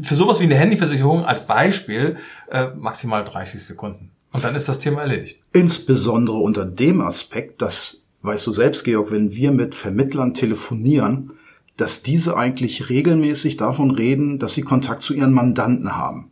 für 0.00 0.14
sowas 0.14 0.40
wie 0.40 0.44
eine 0.44 0.56
Handyversicherung 0.56 1.24
als 1.24 1.46
Beispiel 1.46 2.16
äh, 2.50 2.68
maximal 2.76 3.24
30 3.24 3.62
Sekunden. 3.62 4.10
Und 4.32 4.42
dann 4.42 4.56
ist 4.56 4.68
das 4.68 4.80
Thema 4.80 5.02
erledigt. 5.02 5.40
Insbesondere 5.52 6.38
unter 6.38 6.64
dem 6.64 7.00
Aspekt, 7.00 7.62
dass, 7.62 8.04
weißt 8.22 8.46
du 8.46 8.52
selbst, 8.52 8.84
Georg, 8.84 9.12
wenn 9.12 9.32
wir 9.32 9.52
mit 9.52 9.76
Vermittlern 9.76 10.34
telefonieren, 10.34 11.34
dass 11.76 12.02
diese 12.02 12.36
eigentlich 12.36 12.88
regelmäßig 12.88 13.56
davon 13.56 13.92
reden, 13.92 14.38
dass 14.38 14.54
sie 14.54 14.62
Kontakt 14.62 15.02
zu 15.02 15.14
ihren 15.14 15.32
Mandanten 15.32 15.96
haben. 15.96 16.30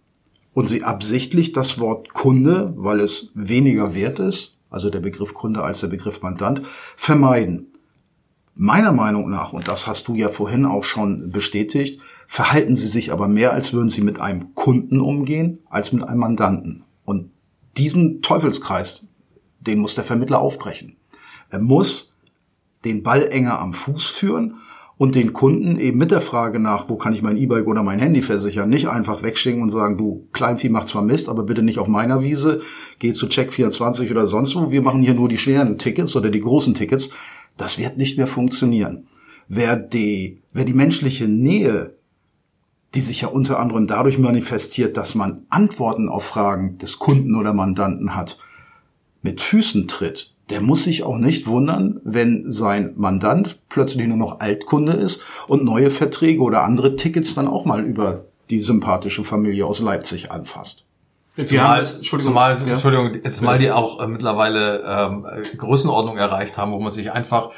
Und 0.53 0.69
sie 0.69 0.83
absichtlich 0.83 1.53
das 1.53 1.79
Wort 1.79 2.13
Kunde, 2.13 2.75
weil 2.77 3.01
es 3.01 3.31
weniger 3.35 3.95
wert 3.95 4.19
ist, 4.19 4.59
also 4.69 4.91
der 4.91 5.01
Begriff 5.01 5.35
Kunde 5.35 5.63
als 5.63 5.81
der 5.81 5.89
Begriff 5.89 6.23
Mandant, 6.23 6.63
vermeiden. 6.67 7.69
Meiner 8.55 8.93
Meinung 8.93 9.31
nach, 9.31 9.53
und 9.53 9.69
das 9.69 9.87
hast 9.87 10.09
du 10.09 10.15
ja 10.15 10.29
vorhin 10.29 10.67
auch 10.67 10.85
schon 10.85 11.31
bestätigt, 11.31 12.01
verhalten 12.33 12.77
sie 12.77 12.89
sich 12.89 13.13
aber 13.13 13.29
mehr, 13.29 13.53
als 13.53 13.75
würden 13.75 13.91
sie 13.91 14.01
mit 14.01 14.19
einem 14.19 14.55
Kunden 14.55 15.03
umgehen, 15.03 15.59
als 15.69 15.93
mit 15.93 16.03
einem 16.03 16.21
Mandanten. 16.21 16.83
Und 17.05 17.31
diesen 17.77 18.23
Teufelskreis, 18.23 19.07
den 19.61 19.81
muss 19.81 19.97
der 19.97 20.05
Vermittler 20.05 20.41
aufbrechen. 20.41 20.97
Er 21.51 21.59
muss 21.59 22.15
den 22.87 23.03
Ball 23.03 23.29
enger 23.31 23.59
am 23.59 23.75
Fuß 23.75 24.07
führen 24.07 24.55
und 24.97 25.15
den 25.15 25.35
Kunden 25.35 25.79
eben 25.79 25.99
mit 25.99 26.11
der 26.11 26.23
Frage 26.23 26.59
nach, 26.59 26.89
wo 26.89 26.97
kann 26.97 27.13
ich 27.13 27.21
mein 27.21 27.37
E-Bike 27.37 27.67
oder 27.67 27.83
mein 27.83 27.99
Handy 27.99 28.23
versichern, 28.23 28.71
nicht 28.71 28.89
einfach 28.89 29.23
wegschicken 29.23 29.61
und 29.61 29.71
sagen, 29.71 29.99
du, 29.99 30.27
Kleinvieh 30.33 30.71
macht 30.71 30.89
zwar 30.89 31.03
Mist, 31.03 31.29
aber 31.29 31.43
bitte 31.43 31.63
nicht 31.63 31.79
auf 31.79 31.87
meiner 31.87 32.23
Wiese, 32.23 32.63
geh 32.99 33.13
zu 33.13 33.27
Check24 33.27 34.11
oder 34.11 34.27
sonst 34.27 34.57
wo, 34.57 34.71
wir 34.71 34.81
machen 34.81 35.03
hier 35.03 35.13
nur 35.13 35.29
die 35.29 35.37
schweren 35.37 35.77
Tickets 35.77 36.17
oder 36.17 36.31
die 36.31 36.41
großen 36.41 36.73
Tickets. 36.73 37.11
Das 37.59 37.79
wird 37.79 37.99
nicht 37.99 38.17
mehr 38.17 38.27
funktionieren. 38.27 39.07
Wer 39.49 39.77
die, 39.77 40.41
wer 40.55 40.65
die 40.65 40.73
menschliche 40.73 41.29
Nähe 41.29 41.99
die 42.95 43.01
sich 43.01 43.23
ja 43.23 43.29
unter 43.29 43.59
anderem 43.59 43.87
dadurch 43.87 44.19
manifestiert, 44.19 44.97
dass 44.97 45.15
man 45.15 45.47
Antworten 45.49 46.09
auf 46.09 46.25
Fragen 46.25 46.79
des 46.79 46.99
Kunden 46.99 47.35
oder 47.35 47.53
Mandanten 47.53 48.15
hat, 48.15 48.39
mit 49.23 49.41
Füßen 49.41 49.89
tritt, 49.89 50.35
der 50.51 50.61
muss 50.61 50.85
sich 50.85 51.03
auch 51.03 51.17
nicht 51.17 51.47
wundern, 51.47 52.01
wenn 52.05 52.45
sein 52.53 52.93
Mandant 52.97 53.59
plötzlich 53.69 54.07
nur 54.07 54.17
noch 54.17 54.41
Altkunde 54.41 54.93
ist 54.93 55.23
und 55.49 55.65
neue 55.65 55.91
Verträge 55.91 56.43
oder 56.43 56.65
andere 56.65 56.97
Tickets 56.97 57.35
dann 57.35 57.49
auch 57.49 57.65
mal 57.65 57.85
über 57.85 58.25
die 58.51 58.61
sympathische 58.61 59.25
Familie 59.25 59.65
aus 59.65 59.81
Leipzig 59.81 60.31
anfasst. 60.31 60.85
Zumal, 61.47 61.79
Entschuldigung, 61.79 62.35
zumal, 62.35 62.59
ja. 62.67 62.73
Entschuldigung, 62.75 63.33
zumal 63.33 63.59
die 63.59 63.71
auch 63.71 64.03
äh, 64.03 64.07
mittlerweile 64.07 64.85
ähm, 64.87 65.27
Größenordnung 65.57 66.19
erreicht 66.19 66.59
haben, 66.59 66.73
wo 66.73 66.79
man 66.79 66.93
sich 66.93 67.11
einfach 67.11 67.51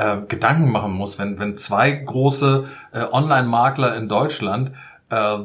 äh, 0.00 0.22
Gedanken 0.26 0.70
machen 0.70 0.92
muss, 0.92 1.18
wenn, 1.18 1.38
wenn 1.38 1.56
zwei 1.56 1.90
große 1.90 2.64
äh, 2.92 3.04
Online-Makler 3.12 3.96
in 3.96 4.08
Deutschland 4.08 4.72
äh, 5.10 5.38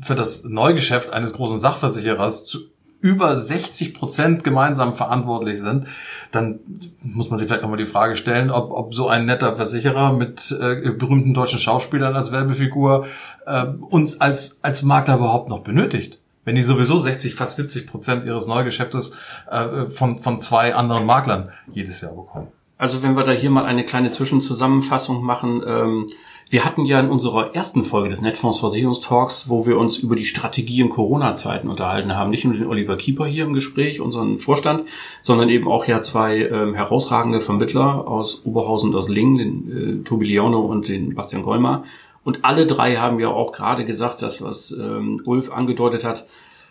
für 0.00 0.14
das 0.14 0.44
Neugeschäft 0.44 1.12
eines 1.12 1.32
großen 1.32 1.58
Sachversicherers 1.60 2.46
zu 2.46 2.58
über 3.00 3.36
60 3.36 3.94
Prozent 3.94 4.42
gemeinsam 4.42 4.92
verantwortlich 4.92 5.60
sind, 5.60 5.86
dann 6.32 6.58
muss 7.00 7.30
man 7.30 7.38
sich 7.38 7.46
vielleicht 7.46 7.62
nochmal 7.62 7.78
die 7.78 7.86
Frage 7.86 8.16
stellen, 8.16 8.50
ob, 8.50 8.72
ob 8.72 8.92
so 8.92 9.08
ein 9.08 9.24
netter 9.24 9.54
Versicherer 9.54 10.12
mit 10.12 10.50
äh, 10.50 10.90
berühmten 10.90 11.32
deutschen 11.32 11.60
Schauspielern 11.60 12.16
als 12.16 12.32
Werbefigur 12.32 13.06
äh, 13.46 13.66
uns 13.66 14.20
als, 14.20 14.58
als 14.62 14.82
Makler 14.82 15.16
überhaupt 15.16 15.48
noch 15.48 15.60
benötigt. 15.60 16.18
Wenn 16.44 16.56
die 16.56 16.62
sowieso 16.62 16.98
60, 16.98 17.36
fast 17.36 17.56
70 17.56 17.86
Prozent 17.86 18.24
ihres 18.24 18.48
Neugeschäftes 18.48 19.16
äh, 19.48 19.84
von, 19.84 20.18
von 20.18 20.40
zwei 20.40 20.74
anderen 20.74 21.06
Maklern 21.06 21.50
jedes 21.70 22.00
Jahr 22.00 22.12
bekommen. 22.12 22.48
Also 22.78 23.02
wenn 23.02 23.16
wir 23.16 23.24
da 23.24 23.32
hier 23.32 23.50
mal 23.50 23.64
eine 23.64 23.84
kleine 23.84 24.10
Zwischenzusammenfassung 24.10 25.22
machen, 25.22 25.62
ähm, 25.66 26.06
wir 26.50 26.64
hatten 26.64 26.86
ja 26.86 26.98
in 26.98 27.10
unserer 27.10 27.54
ersten 27.54 27.84
Folge 27.84 28.08
des 28.08 28.22
Netfonds 28.22 28.60
Versicherungstalks, 28.60 29.50
wo 29.50 29.66
wir 29.66 29.76
uns 29.76 29.98
über 29.98 30.16
die 30.16 30.24
Strategie 30.24 30.80
in 30.80 30.88
Corona-Zeiten 30.88 31.68
unterhalten 31.68 32.16
haben, 32.16 32.30
nicht 32.30 32.46
nur 32.46 32.54
den 32.54 32.66
Oliver 32.66 32.96
Kieper 32.96 33.26
hier 33.26 33.44
im 33.44 33.52
Gespräch, 33.52 34.00
unseren 34.00 34.38
Vorstand, 34.38 34.84
sondern 35.20 35.50
eben 35.50 35.68
auch 35.68 35.86
ja 35.86 36.00
zwei 36.00 36.38
ähm, 36.38 36.72
herausragende 36.72 37.42
Vermittler 37.42 38.08
aus 38.08 38.46
Oberhausen 38.46 38.90
und 38.90 38.96
aus 38.96 39.10
Lingen, 39.10 39.36
den 39.36 40.00
äh, 40.00 40.04
Tobi 40.04 40.26
Leone 40.26 40.56
und 40.56 40.88
den 40.88 41.14
Bastian 41.14 41.42
Golmer. 41.42 41.82
Und 42.24 42.44
alle 42.46 42.64
drei 42.64 42.96
haben 42.96 43.20
ja 43.20 43.28
auch 43.28 43.52
gerade 43.52 43.84
gesagt, 43.84 44.22
das, 44.22 44.40
was 44.40 44.70
ähm, 44.70 45.20
Ulf 45.26 45.52
angedeutet 45.52 46.02
hat, 46.04 46.26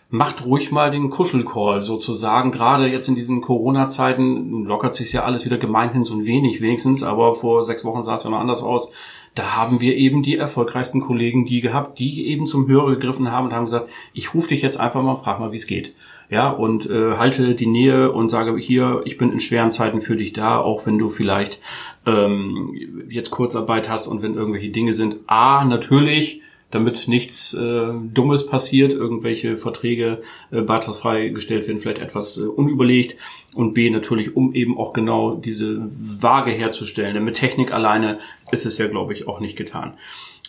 macht 0.09 0.45
ruhig 0.45 0.71
mal 0.71 0.89
den 0.89 1.09
Kuschelcall 1.09 1.81
sozusagen. 1.83 2.51
Gerade 2.51 2.87
jetzt 2.87 3.09
in 3.09 3.15
diesen 3.15 3.41
Corona-Zeiten 3.41 4.63
lockert 4.65 4.95
sich 4.95 5.11
ja 5.11 5.23
alles 5.23 5.45
wieder 5.45 5.57
gemeinhin 5.57 6.03
so 6.03 6.15
ein 6.15 6.25
wenig 6.25 6.61
wenigstens, 6.61 7.03
aber 7.03 7.35
vor 7.35 7.63
sechs 7.63 7.83
Wochen 7.83 8.03
sah 8.03 8.15
es 8.15 8.23
ja 8.23 8.29
noch 8.29 8.39
anders 8.39 8.63
aus. 8.63 8.91
Da 9.35 9.55
haben 9.55 9.81
wir 9.81 9.95
eben 9.95 10.23
die 10.23 10.35
erfolgreichsten 10.35 11.01
Kollegen, 11.01 11.45
die 11.45 11.61
gehabt, 11.61 11.99
die 11.99 12.27
eben 12.27 12.47
zum 12.47 12.67
Hörer 12.67 12.91
gegriffen 12.91 13.31
haben 13.31 13.47
und 13.47 13.53
haben 13.53 13.65
gesagt, 13.65 13.89
ich 14.13 14.33
rufe 14.33 14.49
dich 14.49 14.61
jetzt 14.61 14.79
einfach 14.79 15.03
mal, 15.03 15.15
frag 15.15 15.39
mal, 15.39 15.51
wie 15.51 15.57
es 15.57 15.67
geht. 15.67 15.93
Ja, 16.29 16.49
und 16.49 16.89
äh, 16.89 17.15
halte 17.17 17.55
die 17.55 17.67
Nähe 17.67 18.11
und 18.11 18.29
sage 18.29 18.57
hier, 18.57 19.01
ich 19.05 19.17
bin 19.17 19.31
in 19.31 19.39
schweren 19.39 19.71
Zeiten 19.71 20.01
für 20.01 20.17
dich 20.17 20.33
da, 20.33 20.57
auch 20.57 20.85
wenn 20.85 20.97
du 20.97 21.07
vielleicht 21.07 21.61
ähm, 22.05 23.05
jetzt 23.09 23.29
Kurzarbeit 23.29 23.89
hast 23.89 24.07
und 24.07 24.21
wenn 24.21 24.33
irgendwelche 24.33 24.69
Dinge 24.69 24.91
sind. 24.91 25.17
A, 25.27 25.63
natürlich 25.63 26.41
damit 26.71 27.07
nichts 27.07 27.53
äh, 27.53 27.93
Dummes 28.13 28.45
passiert, 28.45 28.93
irgendwelche 28.93 29.57
Verträge 29.57 30.21
äh, 30.51 30.61
beitragsfrei 30.61 31.29
gestellt 31.29 31.67
werden, 31.67 31.79
vielleicht 31.79 31.99
etwas 31.99 32.37
äh, 32.37 32.41
unüberlegt 32.41 33.15
und 33.55 33.73
B 33.73 33.89
natürlich, 33.89 34.35
um 34.35 34.53
eben 34.53 34.77
auch 34.77 34.91
genau 34.91 35.35
diese 35.35 35.87
Waage 35.89 36.51
herzustellen. 36.51 37.13
Denn 37.13 37.23
mit 37.23 37.35
Technik 37.35 37.73
alleine 37.73 38.19
ist 38.51 38.65
es 38.65 38.77
ja, 38.77 38.87
glaube 38.87 39.13
ich, 39.13 39.27
auch 39.27 39.39
nicht 39.39 39.55
getan. 39.55 39.93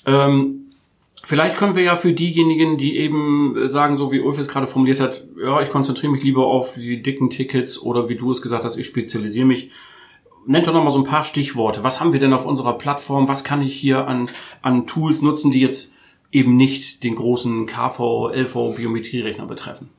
Ähm, 0.06 0.64
Vielleicht 1.24 1.56
können 1.56 1.74
wir 1.74 1.82
ja 1.82 1.96
für 1.96 2.12
diejenigen, 2.12 2.78
die 2.78 2.96
eben 2.96 3.56
äh, 3.56 3.68
sagen, 3.68 3.98
so 3.98 4.12
wie 4.12 4.20
Ulf 4.20 4.38
es 4.38 4.48
gerade 4.48 4.66
formuliert 4.66 5.00
hat, 5.00 5.24
ja, 5.38 5.60
ich 5.60 5.68
konzentriere 5.68 6.12
mich 6.12 6.22
lieber 6.22 6.46
auf 6.46 6.74
die 6.74 7.02
dicken 7.02 7.28
Tickets 7.28 7.82
oder 7.82 8.08
wie 8.08 8.16
du 8.16 8.30
es 8.30 8.40
gesagt 8.40 8.64
hast, 8.64 8.76
ich 8.76 8.86
spezialisiere 8.86 9.46
mich. 9.46 9.70
Nennt 10.46 10.66
doch 10.66 10.72
noch 10.72 10.84
mal 10.84 10.90
so 10.90 11.00
ein 11.00 11.04
paar 11.04 11.24
Stichworte. 11.24 11.82
Was 11.82 12.00
haben 12.00 12.12
wir 12.12 12.20
denn 12.20 12.32
auf 12.32 12.46
unserer 12.46 12.78
Plattform? 12.78 13.28
Was 13.28 13.44
kann 13.44 13.60
ich 13.60 13.74
hier 13.74 14.06
an, 14.06 14.30
an 14.62 14.86
Tools 14.86 15.20
nutzen, 15.20 15.50
die 15.50 15.60
jetzt 15.60 15.92
eben 16.30 16.56
nicht 16.56 17.04
den 17.04 17.14
großen 17.14 17.66
KV, 17.66 18.30
LV 18.34 18.74
Biometrierechner 18.76 19.46
betreffen. 19.46 19.90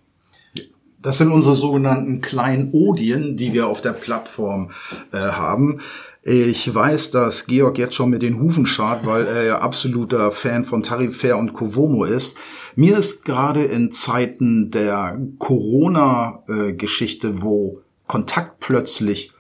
Das 1.02 1.18
sind 1.18 1.32
unsere 1.32 1.56
sogenannten 1.56 2.20
Kleinodien, 2.20 3.38
die 3.38 3.54
wir 3.54 3.68
auf 3.68 3.82
der 3.82 3.94
Plattform 3.94 4.70
äh, 5.14 5.18
haben. 5.18 5.80
Ich 6.24 6.74
weiß, 6.74 7.12
dass 7.12 7.46
Georg 7.46 7.78
jetzt 7.78 7.96
schon 7.96 8.10
mit 8.10 8.22
den 8.22 8.42
Hufen 8.42 8.66
schart, 8.66 9.06
weil 9.06 9.26
er 9.26 9.46
ja 9.46 9.60
absoluter 9.60 10.32
Fan 10.32 10.66
von 10.66 10.84
Tarifair 10.84 11.38
und 11.38 11.54
Covomo 11.54 12.04
ist. 12.04 12.36
Mir 12.76 12.98
ist 12.98 13.24
gerade 13.24 13.64
in 13.64 13.94
Zeiten 13.94 14.72
der 14.72 15.18
Corona-Geschichte, 15.38 17.42
wo 17.42 17.80
Kontakt 18.06 18.60
plötzlich 18.60 19.32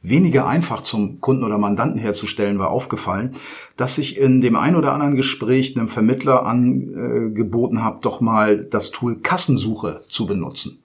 weniger 0.00 0.46
einfach 0.46 0.80
zum 0.82 1.20
Kunden 1.20 1.44
oder 1.44 1.58
Mandanten 1.58 1.98
herzustellen 1.98 2.58
war, 2.58 2.70
aufgefallen, 2.70 3.34
dass 3.76 3.98
ich 3.98 4.16
in 4.18 4.40
dem 4.40 4.56
ein 4.56 4.76
oder 4.76 4.92
anderen 4.92 5.16
Gespräch 5.16 5.76
einem 5.76 5.88
Vermittler 5.88 6.46
angeboten 6.46 7.82
habe, 7.82 8.00
doch 8.00 8.20
mal 8.20 8.58
das 8.58 8.90
Tool 8.90 9.18
Kassensuche 9.18 10.04
zu 10.08 10.26
benutzen. 10.26 10.78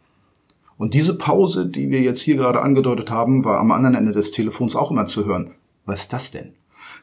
Und 0.77 0.95
diese 0.95 1.17
Pause, 1.17 1.67
die 1.67 1.91
wir 1.91 2.01
jetzt 2.01 2.21
hier 2.21 2.35
gerade 2.35 2.61
angedeutet 2.61 3.11
haben, 3.11 3.45
war 3.45 3.59
am 3.59 3.71
anderen 3.71 3.95
Ende 3.95 4.11
des 4.11 4.31
Telefons 4.31 4.75
auch 4.75 4.91
immer 4.91 5.05
zu 5.05 5.25
hören. 5.25 5.51
Was 5.85 6.01
ist 6.01 6.13
das 6.13 6.31
denn? 6.31 6.53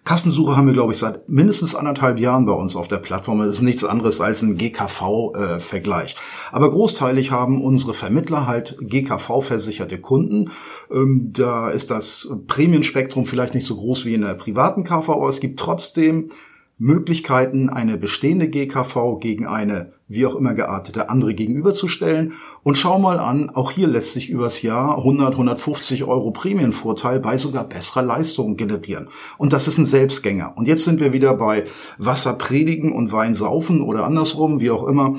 Kassensuche 0.04 0.57
haben 0.57 0.66
wir, 0.66 0.73
glaube 0.73 0.92
ich, 0.92 0.99
seit 0.99 1.28
mindestens 1.28 1.75
anderthalb 1.75 2.19
Jahren 2.19 2.47
bei 2.47 2.52
uns 2.52 2.75
auf 2.75 2.88
der 2.88 2.97
Plattform. 2.97 3.38
Das 3.40 3.52
ist 3.52 3.62
nichts 3.62 3.85
anderes 3.85 4.21
als 4.21 4.42
ein 4.42 4.57
GKV-Vergleich. 4.57 6.12
Äh, 6.12 6.54
Aber 6.54 6.71
großteilig 6.71 7.30
haben 7.30 7.62
unsere 7.62 7.95
Vermittler 7.95 8.47
halt 8.47 8.76
GKV-versicherte 8.80 10.00
Kunden. 10.00 10.50
Ähm, 10.90 11.30
da 11.33 11.71
ist 11.71 11.90
das 11.90 12.33
Prämienspektrum 12.47 13.26
vielleicht 13.26 13.54
nicht 13.54 13.66
so 13.66 13.76
groß 13.76 14.04
wie 14.07 14.14
in 14.14 14.23
der 14.23 14.35
privaten 14.35 14.85
KV, 14.85 15.11
aber 15.11 15.28
es 15.28 15.40
gibt 15.40 15.61
trotzdem 15.61 16.30
Möglichkeiten, 16.78 17.69
eine 17.69 17.99
bestehende 17.99 18.49
GKV 18.49 19.19
gegen 19.21 19.47
eine 19.47 19.92
wie 20.10 20.26
auch 20.26 20.34
immer 20.34 20.54
geartete 20.54 21.08
andere 21.08 21.34
gegenüberzustellen. 21.34 22.32
Und 22.64 22.76
schau 22.76 22.98
mal 22.98 23.20
an, 23.20 23.48
auch 23.50 23.70
hier 23.70 23.86
lässt 23.86 24.12
sich 24.12 24.28
übers 24.28 24.60
Jahr 24.60 24.98
100, 24.98 25.32
150 25.32 26.02
Euro 26.02 26.32
Prämienvorteil 26.32 27.20
bei 27.20 27.36
sogar 27.36 27.64
besserer 27.64 28.02
Leistung 28.02 28.56
generieren. 28.56 29.08
Und 29.38 29.52
das 29.52 29.68
ist 29.68 29.78
ein 29.78 29.86
Selbstgänger. 29.86 30.54
Und 30.56 30.66
jetzt 30.66 30.82
sind 30.82 30.98
wir 30.98 31.12
wieder 31.12 31.34
bei 31.34 31.64
Wasser 31.96 32.32
predigen 32.32 32.92
und 32.92 33.12
Wein 33.12 33.34
saufen 33.34 33.82
oder 33.82 34.04
andersrum, 34.04 34.60
wie 34.60 34.72
auch 34.72 34.86
immer. 34.88 35.14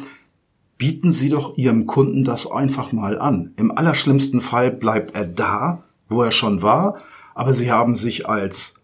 Bieten 0.77 1.13
Sie 1.13 1.29
doch 1.29 1.57
Ihrem 1.57 1.85
Kunden 1.85 2.25
das 2.25 2.51
einfach 2.51 2.91
mal 2.91 3.17
an. 3.17 3.53
Im 3.55 3.71
allerschlimmsten 3.71 4.41
Fall 4.41 4.71
bleibt 4.71 5.15
er 5.15 5.25
da, 5.25 5.83
wo 6.09 6.21
er 6.21 6.31
schon 6.31 6.61
war, 6.61 6.97
aber 7.33 7.53
Sie 7.53 7.71
haben 7.71 7.95
sich 7.95 8.27
als 8.27 8.80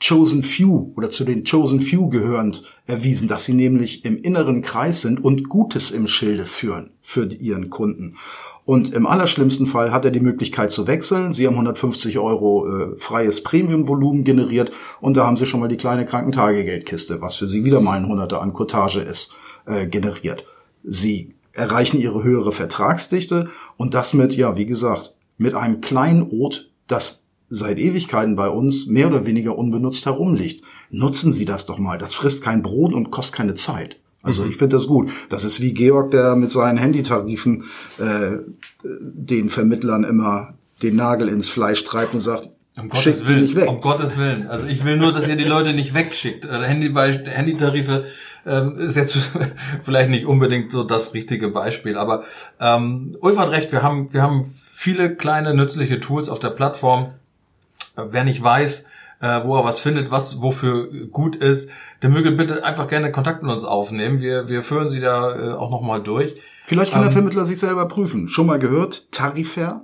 Chosen 0.00 0.42
Few 0.42 0.92
oder 0.96 1.10
zu 1.10 1.24
den 1.24 1.44
Chosen 1.44 1.80
Few 1.80 2.08
gehörend 2.08 2.62
erwiesen, 2.86 3.28
dass 3.28 3.44
sie 3.44 3.54
nämlich 3.54 4.04
im 4.04 4.18
inneren 4.18 4.62
Kreis 4.62 5.02
sind 5.02 5.22
und 5.22 5.48
Gutes 5.48 5.90
im 5.90 6.06
Schilde 6.06 6.46
führen 6.46 6.90
für 7.00 7.26
ihren 7.32 7.68
Kunden. 7.68 8.16
Und 8.64 8.92
im 8.92 9.06
allerschlimmsten 9.06 9.66
Fall 9.66 9.92
hat 9.92 10.04
er 10.04 10.10
die 10.10 10.20
Möglichkeit 10.20 10.70
zu 10.70 10.86
wechseln. 10.86 11.32
Sie 11.32 11.46
haben 11.46 11.54
150 11.54 12.18
Euro 12.18 12.66
äh, 12.66 12.98
freies 12.98 13.42
Premiumvolumen 13.42 14.24
generiert 14.24 14.70
und 15.00 15.16
da 15.16 15.26
haben 15.26 15.36
Sie 15.36 15.46
schon 15.46 15.60
mal 15.60 15.68
die 15.68 15.78
kleine 15.78 16.04
Krankentagegeldkiste, 16.04 17.20
was 17.20 17.36
für 17.36 17.48
Sie 17.48 17.64
wieder 17.64 17.80
mal 17.80 17.98
ein 17.98 18.08
Hunderter 18.08 18.42
an 18.42 18.52
Cottage 18.52 19.00
ist, 19.00 19.32
äh, 19.66 19.86
generiert. 19.86 20.44
Sie 20.84 21.34
erreichen 21.52 21.98
Ihre 21.98 22.22
höhere 22.22 22.52
Vertragsdichte 22.52 23.48
und 23.76 23.94
das 23.94 24.12
mit, 24.12 24.36
ja, 24.36 24.56
wie 24.56 24.66
gesagt, 24.66 25.14
mit 25.38 25.54
einem 25.54 25.80
kleinen 25.80 26.30
Ot, 26.30 26.70
das 26.86 27.27
seit 27.48 27.78
Ewigkeiten 27.78 28.36
bei 28.36 28.48
uns 28.48 28.86
mehr 28.86 29.06
oder 29.06 29.26
weniger 29.26 29.56
unbenutzt 29.56 30.06
herumliegt. 30.06 30.64
Nutzen 30.90 31.32
Sie 31.32 31.44
das 31.44 31.66
doch 31.66 31.78
mal. 31.78 31.98
Das 31.98 32.14
frisst 32.14 32.42
kein 32.42 32.62
Brot 32.62 32.92
und 32.92 33.10
kostet 33.10 33.36
keine 33.36 33.54
Zeit. 33.54 33.96
Also 34.22 34.42
mhm. 34.42 34.50
ich 34.50 34.56
finde 34.56 34.76
das 34.76 34.86
gut. 34.86 35.10
Das 35.28 35.44
ist 35.44 35.60
wie 35.60 35.72
Georg, 35.72 36.10
der 36.10 36.36
mit 36.36 36.52
seinen 36.52 36.78
Handytarifen 36.78 37.64
äh, 37.98 38.38
den 38.82 39.48
Vermittlern 39.48 40.04
immer 40.04 40.54
den 40.82 40.96
Nagel 40.96 41.28
ins 41.28 41.48
Fleisch 41.48 41.84
treibt 41.84 42.14
und 42.14 42.20
sagt, 42.20 42.50
um 42.76 42.88
Gottes 42.88 43.26
Willen, 43.26 43.42
nicht 43.42 43.56
weg. 43.56 43.68
um 43.68 43.80
Gottes 43.80 44.16
Willen. 44.16 44.46
Also 44.46 44.66
ich 44.66 44.84
will 44.84 44.96
nur, 44.96 45.12
dass 45.12 45.26
ihr 45.26 45.34
die 45.34 45.44
Leute 45.44 45.72
nicht 45.72 45.94
wegschickt. 45.94 46.46
Also 46.46 46.64
Handy 46.64 46.92
Handytarife 46.94 48.04
ähm, 48.46 48.78
ist 48.78 48.96
jetzt 48.96 49.16
vielleicht 49.82 50.10
nicht 50.10 50.26
unbedingt 50.26 50.70
so 50.70 50.84
das 50.84 51.12
richtige 51.12 51.48
Beispiel, 51.48 51.98
aber 51.98 52.24
ähm, 52.60 53.16
Ulf 53.20 53.36
hat 53.36 53.50
recht. 53.50 53.72
Wir 53.72 53.82
haben 53.82 54.12
wir 54.12 54.22
haben 54.22 54.46
viele 54.54 55.16
kleine 55.16 55.54
nützliche 55.54 55.98
Tools 55.98 56.28
auf 56.28 56.38
der 56.38 56.50
Plattform, 56.50 57.14
Wer 58.10 58.24
nicht 58.24 58.42
weiß, 58.42 58.86
äh, 59.20 59.44
wo 59.44 59.56
er 59.56 59.64
was 59.64 59.80
findet, 59.80 60.10
was 60.10 60.42
wofür 60.42 61.08
gut 61.08 61.36
ist, 61.36 61.70
der 62.02 62.10
möge 62.10 62.32
bitte 62.32 62.64
einfach 62.64 62.88
gerne 62.88 63.10
Kontakt 63.10 63.42
mit 63.42 63.50
uns 63.52 63.64
aufnehmen. 63.64 64.20
Wir, 64.20 64.48
wir 64.48 64.62
führen 64.62 64.88
sie 64.88 65.00
da 65.00 65.34
äh, 65.34 65.52
auch 65.52 65.70
nochmal 65.70 66.02
durch. 66.02 66.36
Vielleicht 66.64 66.92
kann 66.92 67.02
ähm, 67.02 67.06
der 67.06 67.12
Vermittler 67.12 67.44
sich 67.44 67.58
selber 67.58 67.86
prüfen. 67.88 68.28
Schon 68.28 68.46
mal 68.46 68.58
gehört? 68.58 69.10
Tarifair, 69.10 69.82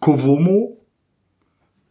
Covomo, 0.00 0.78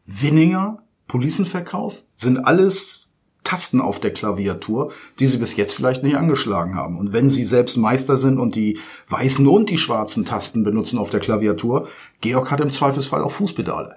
Winninger, 0.06 0.84
Policenverkauf 1.08 2.04
sind 2.16 2.38
alles 2.38 3.10
Tasten 3.44 3.82
auf 3.82 4.00
der 4.00 4.13
Klaviatur, 4.13 4.92
die 5.20 5.25
Sie 5.25 5.38
bis 5.38 5.56
jetzt 5.56 5.74
vielleicht 5.74 6.04
nicht 6.04 6.18
angeschlagen 6.18 6.75
haben. 6.75 7.00
Und 7.00 7.13
wenn 7.13 7.32
Sie 7.32 7.46
selbst 7.46 7.78
Meister 7.78 8.18
sind 8.18 8.38
und 8.38 8.54
die 8.54 8.78
weißen 9.08 9.48
und 9.48 9.72
die 9.72 9.80
schwarzen 9.80 10.25
Tasten 10.25 10.63
benutzen 10.63 11.00
auf 11.00 11.10
der 11.10 11.20
Klaviatur, 11.20 11.88
Georg 12.22 12.51
hat 12.51 12.62
im 12.62 12.72
Zweifelsfall 12.72 13.24
auch 13.24 13.32
Fußpedale. 13.32 13.96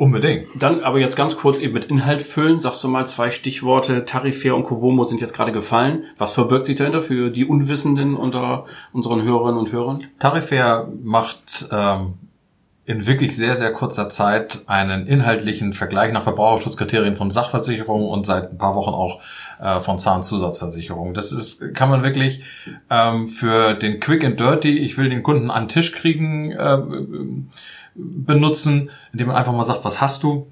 Unbedingt. 0.00 0.46
Dann 0.54 0.80
aber 0.80 0.98
jetzt 0.98 1.14
ganz 1.14 1.36
kurz 1.36 1.60
eben 1.60 1.74
mit 1.74 1.84
Inhalt 1.84 2.22
füllen. 2.22 2.58
Sagst 2.58 2.82
du 2.82 2.88
mal 2.88 3.06
zwei 3.06 3.28
Stichworte. 3.28 4.06
Tarifär 4.06 4.56
und 4.56 4.62
Covomo 4.62 5.04
sind 5.04 5.20
jetzt 5.20 5.34
gerade 5.34 5.52
gefallen. 5.52 6.04
Was 6.16 6.32
verbirgt 6.32 6.64
sich 6.64 6.76
dahinter 6.76 7.02
für 7.02 7.28
die 7.30 7.44
Unwissenden 7.44 8.16
unter 8.16 8.64
unseren 8.94 9.22
Hörerinnen 9.22 9.58
und 9.58 9.72
Hörern? 9.72 9.98
Tarifär 10.18 10.88
macht 11.02 11.68
ähm, 11.70 12.14
in 12.86 13.06
wirklich 13.06 13.36
sehr, 13.36 13.56
sehr 13.56 13.74
kurzer 13.74 14.08
Zeit 14.08 14.62
einen 14.68 15.06
inhaltlichen 15.06 15.74
Vergleich 15.74 16.14
nach 16.14 16.22
Verbraucherschutzkriterien 16.22 17.14
von 17.14 17.30
Sachversicherungen 17.30 18.08
und 18.08 18.24
seit 18.24 18.52
ein 18.52 18.56
paar 18.58 18.74
Wochen 18.76 18.94
auch 18.94 19.20
äh, 19.60 19.80
von 19.80 19.98
Zahnzusatzversicherungen. 19.98 21.12
Das 21.12 21.30
ist, 21.30 21.74
kann 21.74 21.90
man 21.90 22.02
wirklich 22.02 22.42
ähm, 22.88 23.28
für 23.28 23.74
den 23.74 24.00
Quick 24.00 24.24
and 24.24 24.40
Dirty, 24.40 24.78
ich 24.78 24.96
will 24.96 25.10
den 25.10 25.22
Kunden 25.22 25.50
an 25.50 25.64
den 25.64 25.68
Tisch 25.68 25.92
kriegen, 25.92 26.52
äh, 26.52 26.78
benutzen, 27.94 28.90
indem 29.12 29.28
man 29.28 29.36
einfach 29.36 29.52
mal 29.52 29.64
sagt, 29.64 29.84
was 29.84 30.00
hast 30.00 30.22
du? 30.22 30.46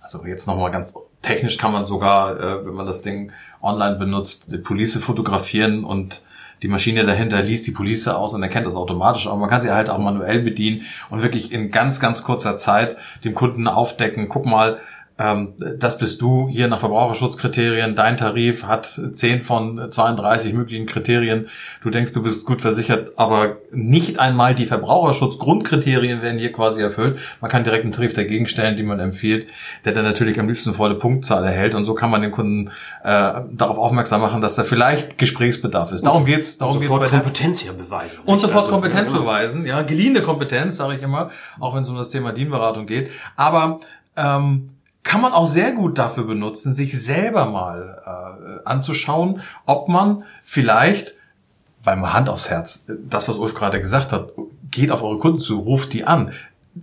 Also 0.00 0.24
jetzt 0.24 0.46
nochmal 0.46 0.70
ganz 0.70 0.94
technisch 1.22 1.58
kann 1.58 1.72
man 1.72 1.86
sogar, 1.86 2.38
äh, 2.38 2.66
wenn 2.66 2.74
man 2.74 2.86
das 2.86 3.02
Ding 3.02 3.32
online 3.62 3.96
benutzt, 3.96 4.52
die 4.52 4.58
Police 4.58 4.96
fotografieren 4.96 5.84
und 5.84 6.22
die 6.62 6.68
Maschine 6.68 7.06
dahinter 7.06 7.42
liest 7.42 7.66
die 7.66 7.70
Police 7.72 8.08
aus 8.08 8.34
und 8.34 8.42
erkennt 8.42 8.66
das 8.66 8.76
automatisch, 8.76 9.26
aber 9.26 9.36
man 9.36 9.48
kann 9.48 9.60
sie 9.60 9.70
halt 9.70 9.88
auch 9.88 9.98
manuell 9.98 10.40
bedienen 10.42 10.82
und 11.08 11.22
wirklich 11.22 11.52
in 11.52 11.70
ganz, 11.70 12.00
ganz 12.00 12.22
kurzer 12.22 12.56
Zeit 12.56 12.96
dem 13.24 13.34
Kunden 13.34 13.66
aufdecken, 13.66 14.28
guck 14.28 14.44
mal, 14.44 14.78
das 15.58 15.98
bist 15.98 16.22
du 16.22 16.48
hier 16.48 16.68
nach 16.68 16.80
Verbraucherschutzkriterien. 16.80 17.94
Dein 17.94 18.16
Tarif 18.16 18.64
hat 18.64 19.00
10 19.14 19.42
von 19.42 19.90
32 19.90 20.54
möglichen 20.54 20.86
Kriterien. 20.86 21.48
Du 21.82 21.90
denkst, 21.90 22.12
du 22.12 22.22
bist 22.22 22.46
gut 22.46 22.62
versichert, 22.62 23.18
aber 23.18 23.58
nicht 23.70 24.18
einmal 24.18 24.54
die 24.54 24.64
Verbraucherschutzgrundkriterien 24.64 26.22
werden 26.22 26.38
hier 26.38 26.52
quasi 26.52 26.80
erfüllt. 26.80 27.18
Man 27.42 27.50
kann 27.50 27.64
direkt 27.64 27.84
einen 27.84 27.92
Tarif 27.92 28.14
dagegen 28.14 28.46
stellen, 28.46 28.78
den 28.78 28.86
man 28.86 28.98
empfiehlt, 28.98 29.48
der 29.84 29.92
dann 29.92 30.04
natürlich 30.04 30.40
am 30.40 30.48
liebsten 30.48 30.72
volle 30.72 30.94
Punktzahl 30.94 31.44
erhält. 31.44 31.74
Und 31.74 31.84
so 31.84 31.94
kann 31.94 32.10
man 32.10 32.22
den 32.22 32.30
Kunden 32.30 32.70
äh, 33.04 33.42
darauf 33.52 33.76
aufmerksam 33.76 34.22
machen, 34.22 34.40
dass 34.40 34.54
da 34.54 34.62
vielleicht 34.62 35.18
Gesprächsbedarf 35.18 35.92
ist. 35.92 36.06
Darum 36.06 36.24
geht's. 36.24 36.56
Darum 36.56 36.76
und 36.76 36.82
sofort 36.82 37.02
geht's 37.02 37.12
Kompetenz 37.12 37.60
hier 37.60 37.74
beweisen. 37.74 38.22
Und 38.24 38.40
sofort 38.40 38.64
also, 38.64 38.70
Kompetenz 38.70 39.10
ja, 39.10 39.18
beweisen. 39.18 39.66
Ja, 39.66 39.82
geliehene 39.82 40.22
Kompetenz, 40.22 40.76
sage 40.76 40.96
ich 40.96 41.02
immer, 41.02 41.30
auch 41.58 41.74
wenn 41.74 41.82
es 41.82 41.90
um 41.90 41.96
das 41.96 42.08
Thema 42.08 42.32
Dienberatung 42.32 42.86
geht. 42.86 43.10
Aber 43.36 43.80
ähm, 44.16 44.70
kann 45.02 45.20
man 45.20 45.32
auch 45.32 45.46
sehr 45.46 45.72
gut 45.72 45.98
dafür 45.98 46.24
benutzen, 46.24 46.72
sich 46.72 47.00
selber 47.00 47.46
mal 47.46 48.02
äh, 48.04 48.68
anzuschauen, 48.68 49.40
ob 49.66 49.88
man 49.88 50.24
vielleicht 50.44 51.14
weil 51.82 51.96
mal 51.96 52.12
Hand 52.12 52.28
aufs 52.28 52.50
Herz, 52.50 52.86
das, 52.88 53.28
was 53.28 53.38
Ulf 53.38 53.54
gerade 53.54 53.80
gesagt 53.80 54.12
hat, 54.12 54.32
geht 54.70 54.90
auf 54.90 55.02
eure 55.02 55.18
Kunden 55.18 55.38
zu, 55.38 55.58
ruft 55.58 55.92
die 55.92 56.04
an. 56.04 56.32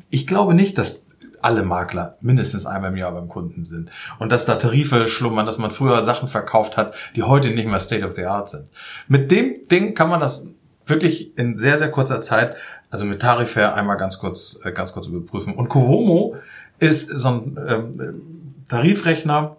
Ich 0.09 0.27
glaube 0.27 0.53
nicht, 0.53 0.77
dass 0.77 1.05
alle 1.41 1.61
Makler 1.61 2.17
mindestens 2.19 2.65
einmal 2.65 2.91
im 2.91 2.97
Jahr 2.97 3.11
beim 3.11 3.29
Kunden 3.29 3.63
sind. 3.63 3.89
Und 4.17 4.31
dass 4.31 4.45
da 4.45 4.55
Tarife 4.55 5.07
schlummern, 5.07 5.45
dass 5.45 5.59
man 5.59 5.69
früher 5.69 6.03
Sachen 6.03 6.27
verkauft 6.27 6.77
hat, 6.77 6.95
die 7.15 7.23
heute 7.23 7.51
nicht 7.51 7.67
mehr 7.67 7.79
State 7.79 8.05
of 8.05 8.13
the 8.13 8.25
Art 8.25 8.49
sind. 8.49 8.67
Mit 9.07 9.29
dem 9.29 9.67
Ding 9.69 9.93
kann 9.93 10.09
man 10.09 10.19
das 10.19 10.49
wirklich 10.87 11.37
in 11.37 11.57
sehr, 11.57 11.77
sehr 11.77 11.91
kurzer 11.91 12.21
Zeit, 12.21 12.55
also 12.89 13.05
mit 13.05 13.21
Tariffair 13.21 13.75
einmal 13.75 13.97
ganz 13.97 14.17
kurz, 14.17 14.59
äh, 14.63 14.71
ganz 14.71 14.93
kurz 14.93 15.07
überprüfen. 15.07 15.53
Und 15.53 15.69
Covomo 15.69 16.37
ist 16.79 17.09
so 17.09 17.27
ein 17.29 17.59
ähm, 17.67 18.55
Tarifrechner 18.69 19.57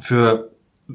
für 0.00 0.50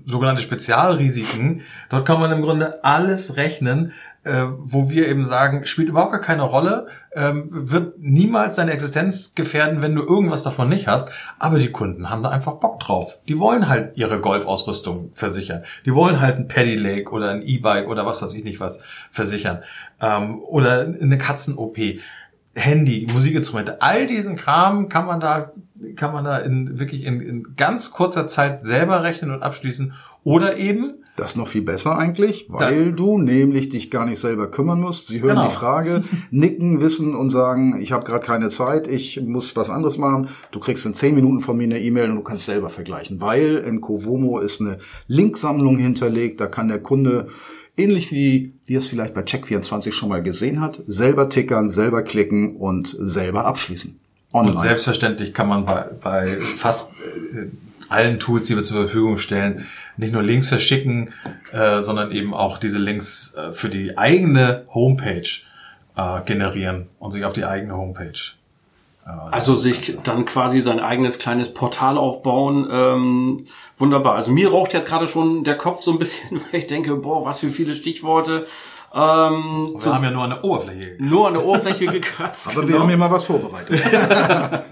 sogenannte 0.06 0.42
Spezialrisiken. 0.42 1.62
Dort 1.90 2.06
kann 2.06 2.20
man 2.20 2.32
im 2.32 2.42
Grunde 2.42 2.84
alles 2.84 3.36
rechnen, 3.36 3.94
äh, 4.24 4.46
wo 4.60 4.90
wir 4.90 5.08
eben 5.08 5.26
sagen, 5.26 5.66
spielt 5.66 5.90
überhaupt 5.90 6.12
gar 6.12 6.22
keine 6.22 6.44
Rolle, 6.44 6.88
ähm, 7.14 7.48
wird 7.50 7.96
niemals 8.00 8.56
deine 8.56 8.72
Existenz 8.72 9.34
gefährden, 9.34 9.82
wenn 9.82 9.96
du 9.96 10.04
irgendwas 10.04 10.44
davon 10.44 10.70
nicht 10.70 10.88
hast. 10.88 11.10
Aber 11.40 11.60
die 11.60 11.72
Kunden 11.72 12.10
haben 12.10 12.22
da 12.22 12.30
einfach 12.30 12.54
Bock 12.54 12.80
drauf. 12.80 13.20
Die 13.28 13.40
wollen 13.40 13.68
halt 13.68 13.98
ihre 13.98 14.22
Golfausrüstung 14.22 15.10
versichern. 15.14 15.64
Die 15.86 15.96
wollen 15.96 16.22
halt 16.22 16.38
ein 16.38 16.48
Paddy 16.48 16.76
Lake 16.76 17.10
oder 17.12 17.32
ein 17.32 17.42
E-Bike 17.42 17.88
oder 17.88 18.06
was 18.06 18.22
weiß 18.22 18.34
ich 18.36 18.44
nicht 18.44 18.60
was 18.60 18.84
versichern. 19.10 19.64
Ähm, 20.00 20.42
oder 20.44 20.82
eine 20.82 21.18
Katzen-OP. 21.18 21.78
Handy, 22.54 23.08
Musikinstrumente, 23.12 23.82
all 23.82 24.08
diesen 24.08 24.36
Kram 24.36 24.90
kann 24.90 25.06
man 25.06 25.20
da, 25.20 25.54
kann 25.96 26.14
man 26.14 26.26
da 26.26 26.38
in 26.38 26.80
wirklich 26.80 27.04
in, 27.04 27.22
in 27.22 27.56
ganz 27.56 27.92
kurzer 27.92 28.28
Zeit 28.28 28.64
selber 28.64 29.04
rechnen 29.04 29.32
und 29.32 29.42
abschließen. 29.42 29.94
Oder 30.24 30.58
eben 30.58 31.02
das 31.18 31.32
ist 31.32 31.38
noch 31.38 31.48
viel 31.48 31.62
besser 31.62 31.98
eigentlich, 31.98 32.46
weil 32.48 32.92
da, 32.92 32.96
du 32.96 33.18
nämlich 33.18 33.70
dich 33.70 33.92
gar 33.92 34.06
nicht 34.06 34.20
selber 34.20 34.50
kümmern 34.50 34.80
musst. 34.80 35.08
Sie 35.08 35.22
hören 35.22 35.36
genau. 35.36 35.48
die 35.50 35.54
Frage, 35.54 36.04
nicken, 36.32 36.80
wissen 36.82 37.16
und 37.16 37.30
sagen, 37.30 37.80
ich 37.82 37.92
habe 37.92 38.06
gerade 38.06 38.26
keine 38.26 38.50
Zeit, 38.50 38.88
ich 38.88 39.22
muss 39.22 39.56
was 39.56 39.70
anderes 39.70 39.98
machen. 39.98 40.30
Du 40.52 40.60
kriegst 40.60 40.86
in 40.86 40.94
zehn 40.94 41.14
Minuten 41.14 41.42
von 41.42 41.58
mir 41.58 41.66
eine 41.66 41.80
E-Mail 41.80 42.10
und 42.10 42.16
du 42.16 42.24
kannst 42.24 42.46
selber 42.46 42.70
vergleichen, 42.70 43.20
weil 43.20 43.58
in 43.58 43.82
Covomo 43.82 44.40
ist 44.40 44.62
eine 44.62 44.78
Linksammlung 45.08 45.78
hinterlegt, 45.78 46.40
da 46.40 46.48
kann 46.48 46.70
der 46.70 46.80
Kunde 46.80 47.28
ähnlich 47.78 48.12
wie 48.12 48.54
wie 48.72 48.76
es 48.76 48.88
vielleicht 48.88 49.14
bei 49.14 49.22
Check24 49.22 49.92
schon 49.92 50.08
mal 50.08 50.24
gesehen 50.24 50.62
hat, 50.62 50.80
selber 50.86 51.28
tickern, 51.28 51.70
selber 51.70 52.04
klicken 52.04 52.56
und 52.56 52.96
selber 52.98 53.44
abschließen. 53.44 54.00
Online. 54.32 54.56
Und 54.56 54.62
selbstverständlich 54.62 55.34
kann 55.34 55.50
man 55.50 55.66
bei, 55.66 55.90
bei 56.02 56.38
fast 56.56 56.94
äh, 56.94 57.48
allen 57.90 58.18
Tools, 58.20 58.48
die 58.48 58.56
wir 58.56 58.64
zur 58.64 58.78
Verfügung 58.78 59.18
stellen, 59.18 59.66
nicht 59.98 60.14
nur 60.14 60.24
Links 60.24 60.48
verschicken, 60.48 61.14
äh, 61.52 61.82
sondern 61.82 62.14
eben 62.14 62.34
auch 62.34 62.60
diese 62.60 62.78
Links 62.78 63.34
äh, 63.36 63.52
für 63.52 63.68
die 63.68 63.98
eigene 63.98 64.64
Homepage 64.74 65.28
äh, 65.98 66.22
generieren 66.26 66.88
und 66.98 67.12
sich 67.12 67.26
auf 67.26 67.34
die 67.34 67.44
eigene 67.44 67.76
Homepage. 67.76 68.22
Also 69.04 69.56
sich 69.56 69.98
dann 70.04 70.26
quasi 70.26 70.62
sein 70.62 70.80
eigenes 70.80 71.18
kleines 71.18 71.54
Portal 71.54 71.98
aufbauen. 71.98 72.68
Ähm, 72.72 73.48
wunderbar. 73.78 74.16
Also 74.16 74.32
mir 74.32 74.52
raucht 74.52 74.74
jetzt 74.74 74.88
gerade 74.88 75.08
schon 75.08 75.44
der 75.44 75.58
Kopf 75.58 75.82
so 75.82 75.92
ein 75.92 76.00
bisschen, 76.00 76.42
weil 76.52 76.60
ich 76.60 76.68
denke, 76.68 76.96
boah, 76.96 77.26
was 77.26 77.40
für 77.40 77.50
viele 77.50 77.76
Stichworte. 77.76 78.46
Ähm, 78.94 79.76
wir 79.80 79.94
haben 79.94 80.04
ja 80.04 80.12
nur 80.12 80.24
an 80.24 80.30
der 80.32 80.44
Oberfläche 80.44 80.80
gekratzt. 80.80 81.12
Nur 81.12 81.28
an 81.28 81.34
der 81.34 81.46
Oberfläche 81.46 81.86
gekratzt. 81.88 82.48
Aber 82.52 82.62
genau. 82.62 82.74
wir 82.74 82.80
haben 82.82 82.90
ja 82.90 82.98
mal 82.98 83.12
was 83.12 83.24
vorbereitet. 83.24 83.82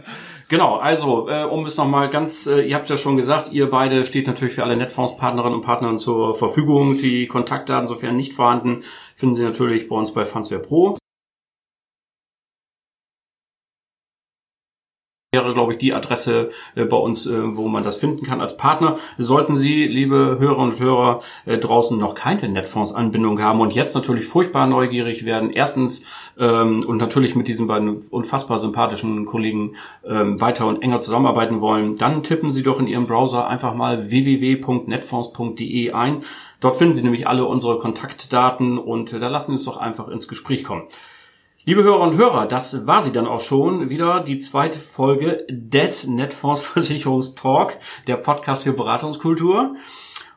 Genau, 0.50 0.78
also 0.78 1.30
äh, 1.30 1.44
um 1.44 1.64
es 1.68 1.78
nochmal 1.78 2.10
ganz, 2.10 2.48
äh, 2.48 2.62
ihr 2.62 2.76
habt 2.76 2.90
ja 2.90 2.98
schon 2.98 3.16
gesagt, 3.16 3.52
ihr 3.52 3.70
beide 3.70 4.04
steht 4.04 4.26
natürlich 4.26 4.56
für 4.56 4.64
alle 4.64 4.76
Netfonds-Partnerinnen 4.76 5.54
und 5.54 5.62
Partnern 5.62 6.00
zur 6.00 6.34
Verfügung. 6.34 6.98
Die 6.98 7.28
Kontaktdaten, 7.28 7.88
sofern 7.88 8.16
nicht 8.16 8.34
vorhanden, 8.34 8.84
finden 9.14 9.36
Sie 9.36 9.44
natürlich 9.44 9.88
bei 9.88 9.96
uns 9.96 10.12
bei 10.12 10.26
Fansware 10.26 10.60
Pro. 10.60 10.96
Wäre, 15.32 15.54
glaube 15.54 15.74
ich, 15.74 15.78
die 15.78 15.94
Adresse 15.94 16.50
äh, 16.74 16.86
bei 16.86 16.98
uns, 16.98 17.28
äh, 17.28 17.56
wo 17.56 17.68
man 17.68 17.84
das 17.84 17.98
finden 17.98 18.26
kann 18.26 18.42
als 18.42 18.58
Partner. 18.58 18.98
Sollten 19.20 19.56
Sie, 19.56 19.86
liebe 19.86 20.38
Hörer 20.40 20.58
und 20.58 20.80
Hörer, 20.80 21.22
äh, 21.46 21.60
draußen 21.60 22.00
noch 22.00 22.16
keine 22.16 22.50
Netfonds-Anbindung 22.50 23.40
haben 23.40 23.62
und 23.62 23.76
jetzt 23.76 23.94
natürlich 23.94 24.26
furchtbar 24.26 24.66
neugierig 24.66 25.26
werden, 25.26 25.52
erstens 25.52 26.04
ähm, 26.40 26.84
und 26.84 26.98
natürlich 26.98 27.36
mit 27.36 27.48
diesen 27.48 27.68
beiden 27.68 28.08
unfassbar 28.10 28.58
sympathischen 28.58 29.26
Kollegen 29.26 29.76
ähm, 30.04 30.42
weiter 30.42 30.66
und 30.66 30.82
enger 30.82 31.00
zusammenarbeiten 31.00 31.62
wollen, 31.62 31.96
dann 31.96 32.24
tippen 32.24 32.52
Sie 32.52 32.64
doch 32.64 32.80
in 32.80 32.88
Ihrem 32.88 33.06
Browser 33.06 33.48
einfach 33.48 33.76
mal 33.76 34.10
www.netfonds.de 34.10 35.92
ein. 35.92 36.24
Dort 36.60 36.78
finden 36.78 36.96
Sie 36.96 37.04
nämlich 37.04 37.28
alle 37.28 37.46
unsere 37.46 37.78
Kontaktdaten 37.78 38.80
und 38.80 39.14
da 39.14 39.28
lassen 39.28 39.52
Sie 39.52 39.58
uns 39.58 39.66
doch 39.66 39.78
einfach 39.78 40.08
ins 40.08 40.28
Gespräch 40.28 40.64
kommen. 40.64 40.88
Liebe 41.70 41.84
Hörer 41.84 42.00
und 42.00 42.18
Hörer, 42.18 42.48
das 42.48 42.88
war 42.88 43.04
sie 43.04 43.12
dann 43.12 43.28
auch 43.28 43.42
schon. 43.42 43.92
Wieder 43.92 44.22
die 44.22 44.40
zweite 44.40 44.80
Folge 44.80 45.46
des 45.52 46.08
Netfonds 46.08 46.62
Versicherungstalk, 46.62 47.78
der 48.08 48.18
Podcast 48.18 48.64
für 48.64 48.74
Beratungskultur. 48.74 49.76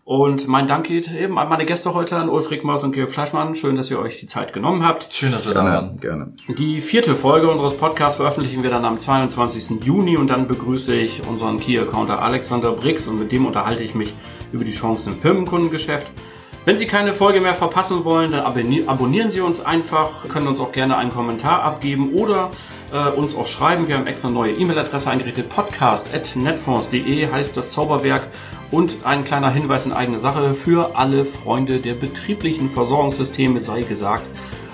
Und 0.04 0.46
mein 0.46 0.66
Dank 0.66 0.86
geht 0.88 1.10
eben 1.10 1.38
an 1.38 1.48
meine 1.48 1.64
Gäste 1.64 1.94
heute, 1.94 2.18
an 2.18 2.28
Ulfric 2.28 2.64
Maus 2.64 2.84
und 2.84 2.92
Georg 2.92 3.10
Fleischmann. 3.10 3.54
Schön, 3.54 3.76
dass 3.76 3.90
ihr 3.90 3.98
euch 3.98 4.20
die 4.20 4.26
Zeit 4.26 4.52
genommen 4.52 4.84
habt. 4.84 5.10
Schön, 5.10 5.32
dass 5.32 5.46
wir 5.46 5.54
da 5.54 5.64
waren. 5.64 5.98
Gerne. 6.00 6.34
Die 6.48 6.82
vierte 6.82 7.14
Folge 7.14 7.48
unseres 7.48 7.78
Podcasts 7.78 8.16
veröffentlichen 8.16 8.62
wir 8.62 8.68
dann 8.68 8.84
am 8.84 8.98
22. 8.98 9.82
Juni 9.82 10.18
und 10.18 10.26
dann 10.26 10.46
begrüße 10.46 10.94
ich 10.94 11.26
unseren 11.26 11.58
Key-Accounter 11.58 12.20
Alexander 12.20 12.72
Brix 12.72 13.08
und 13.08 13.18
mit 13.18 13.32
dem 13.32 13.46
unterhalte 13.46 13.82
ich 13.82 13.94
mich 13.94 14.12
über 14.52 14.64
die 14.64 14.72
Chancen 14.72 15.14
im 15.14 15.18
Firmenkundengeschäft. 15.18 16.08
Wenn 16.64 16.78
Sie 16.78 16.86
keine 16.86 17.12
Folge 17.12 17.40
mehr 17.40 17.56
verpassen 17.56 18.04
wollen, 18.04 18.30
dann 18.30 18.46
abonnieren 18.86 19.32
Sie 19.32 19.40
uns 19.40 19.60
einfach, 19.60 20.28
können 20.28 20.46
uns 20.46 20.60
auch 20.60 20.70
gerne 20.70 20.96
einen 20.96 21.10
Kommentar 21.10 21.64
abgeben 21.64 22.12
oder 22.14 22.52
äh, 22.92 23.08
uns 23.08 23.34
auch 23.34 23.48
schreiben. 23.48 23.88
Wir 23.88 23.96
haben 23.96 24.06
extra 24.06 24.30
neue 24.30 24.52
E-Mail-Adresse 24.52 25.10
eingerichtet. 25.10 25.48
Podcast.netfonds.de 25.48 27.32
heißt 27.32 27.56
das 27.56 27.70
Zauberwerk. 27.70 28.22
Und 28.70 28.98
ein 29.02 29.24
kleiner 29.24 29.50
Hinweis 29.50 29.86
in 29.86 29.92
eigene 29.92 30.20
Sache 30.20 30.54
für 30.54 30.94
alle 30.94 31.24
Freunde 31.24 31.80
der 31.80 31.94
betrieblichen 31.94 32.70
Versorgungssysteme 32.70 33.60
sei 33.60 33.80
gesagt. 33.80 34.22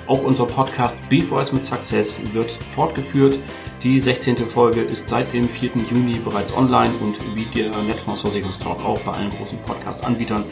Auch 0.07 0.23
unser 0.23 0.45
Podcast 0.45 1.01
BVS 1.09 1.53
mit 1.53 1.65
Success 1.65 2.21
wird 2.35 2.53
fortgeführt. 2.53 3.39
Die 3.83 3.99
16. 3.99 4.37
Folge 4.37 4.83
ist 4.83 5.09
seit 5.09 5.33
dem 5.33 5.49
4. 5.49 5.71
Juni 5.91 6.19
bereits 6.23 6.55
online 6.55 6.93
und 7.01 7.17
wie 7.35 7.47
der 7.47 7.71
Netfonds 7.83 8.21
Versicherungstalk 8.21 8.85
auch 8.85 8.99
bei 9.01 9.13
allen 9.13 9.31
großen 9.31 9.59
Podcast-Anbietern 9.63 10.45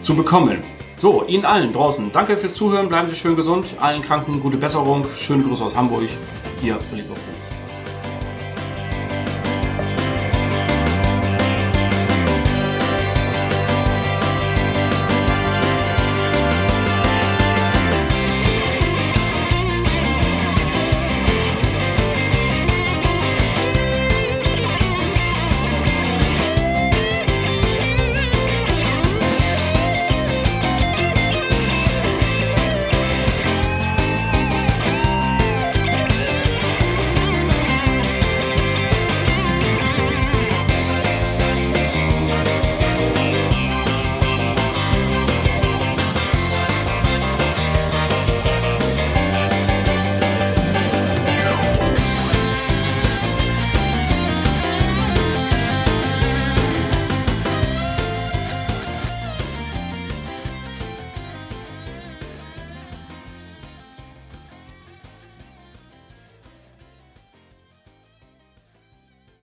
zu 0.00 0.14
bekommen. 0.14 0.62
So, 0.96 1.24
Ihnen 1.26 1.44
allen 1.44 1.72
draußen, 1.72 2.10
danke 2.12 2.36
fürs 2.36 2.54
Zuhören, 2.54 2.88
bleiben 2.88 3.08
Sie 3.08 3.16
schön 3.16 3.36
gesund, 3.36 3.74
allen 3.80 4.02
Kranken 4.02 4.40
gute 4.40 4.58
Besserung, 4.58 5.06
schöne 5.18 5.44
Grüße 5.44 5.64
aus 5.64 5.74
Hamburg, 5.74 6.08
Ihr 6.62 6.78
Oliver. 6.92 7.14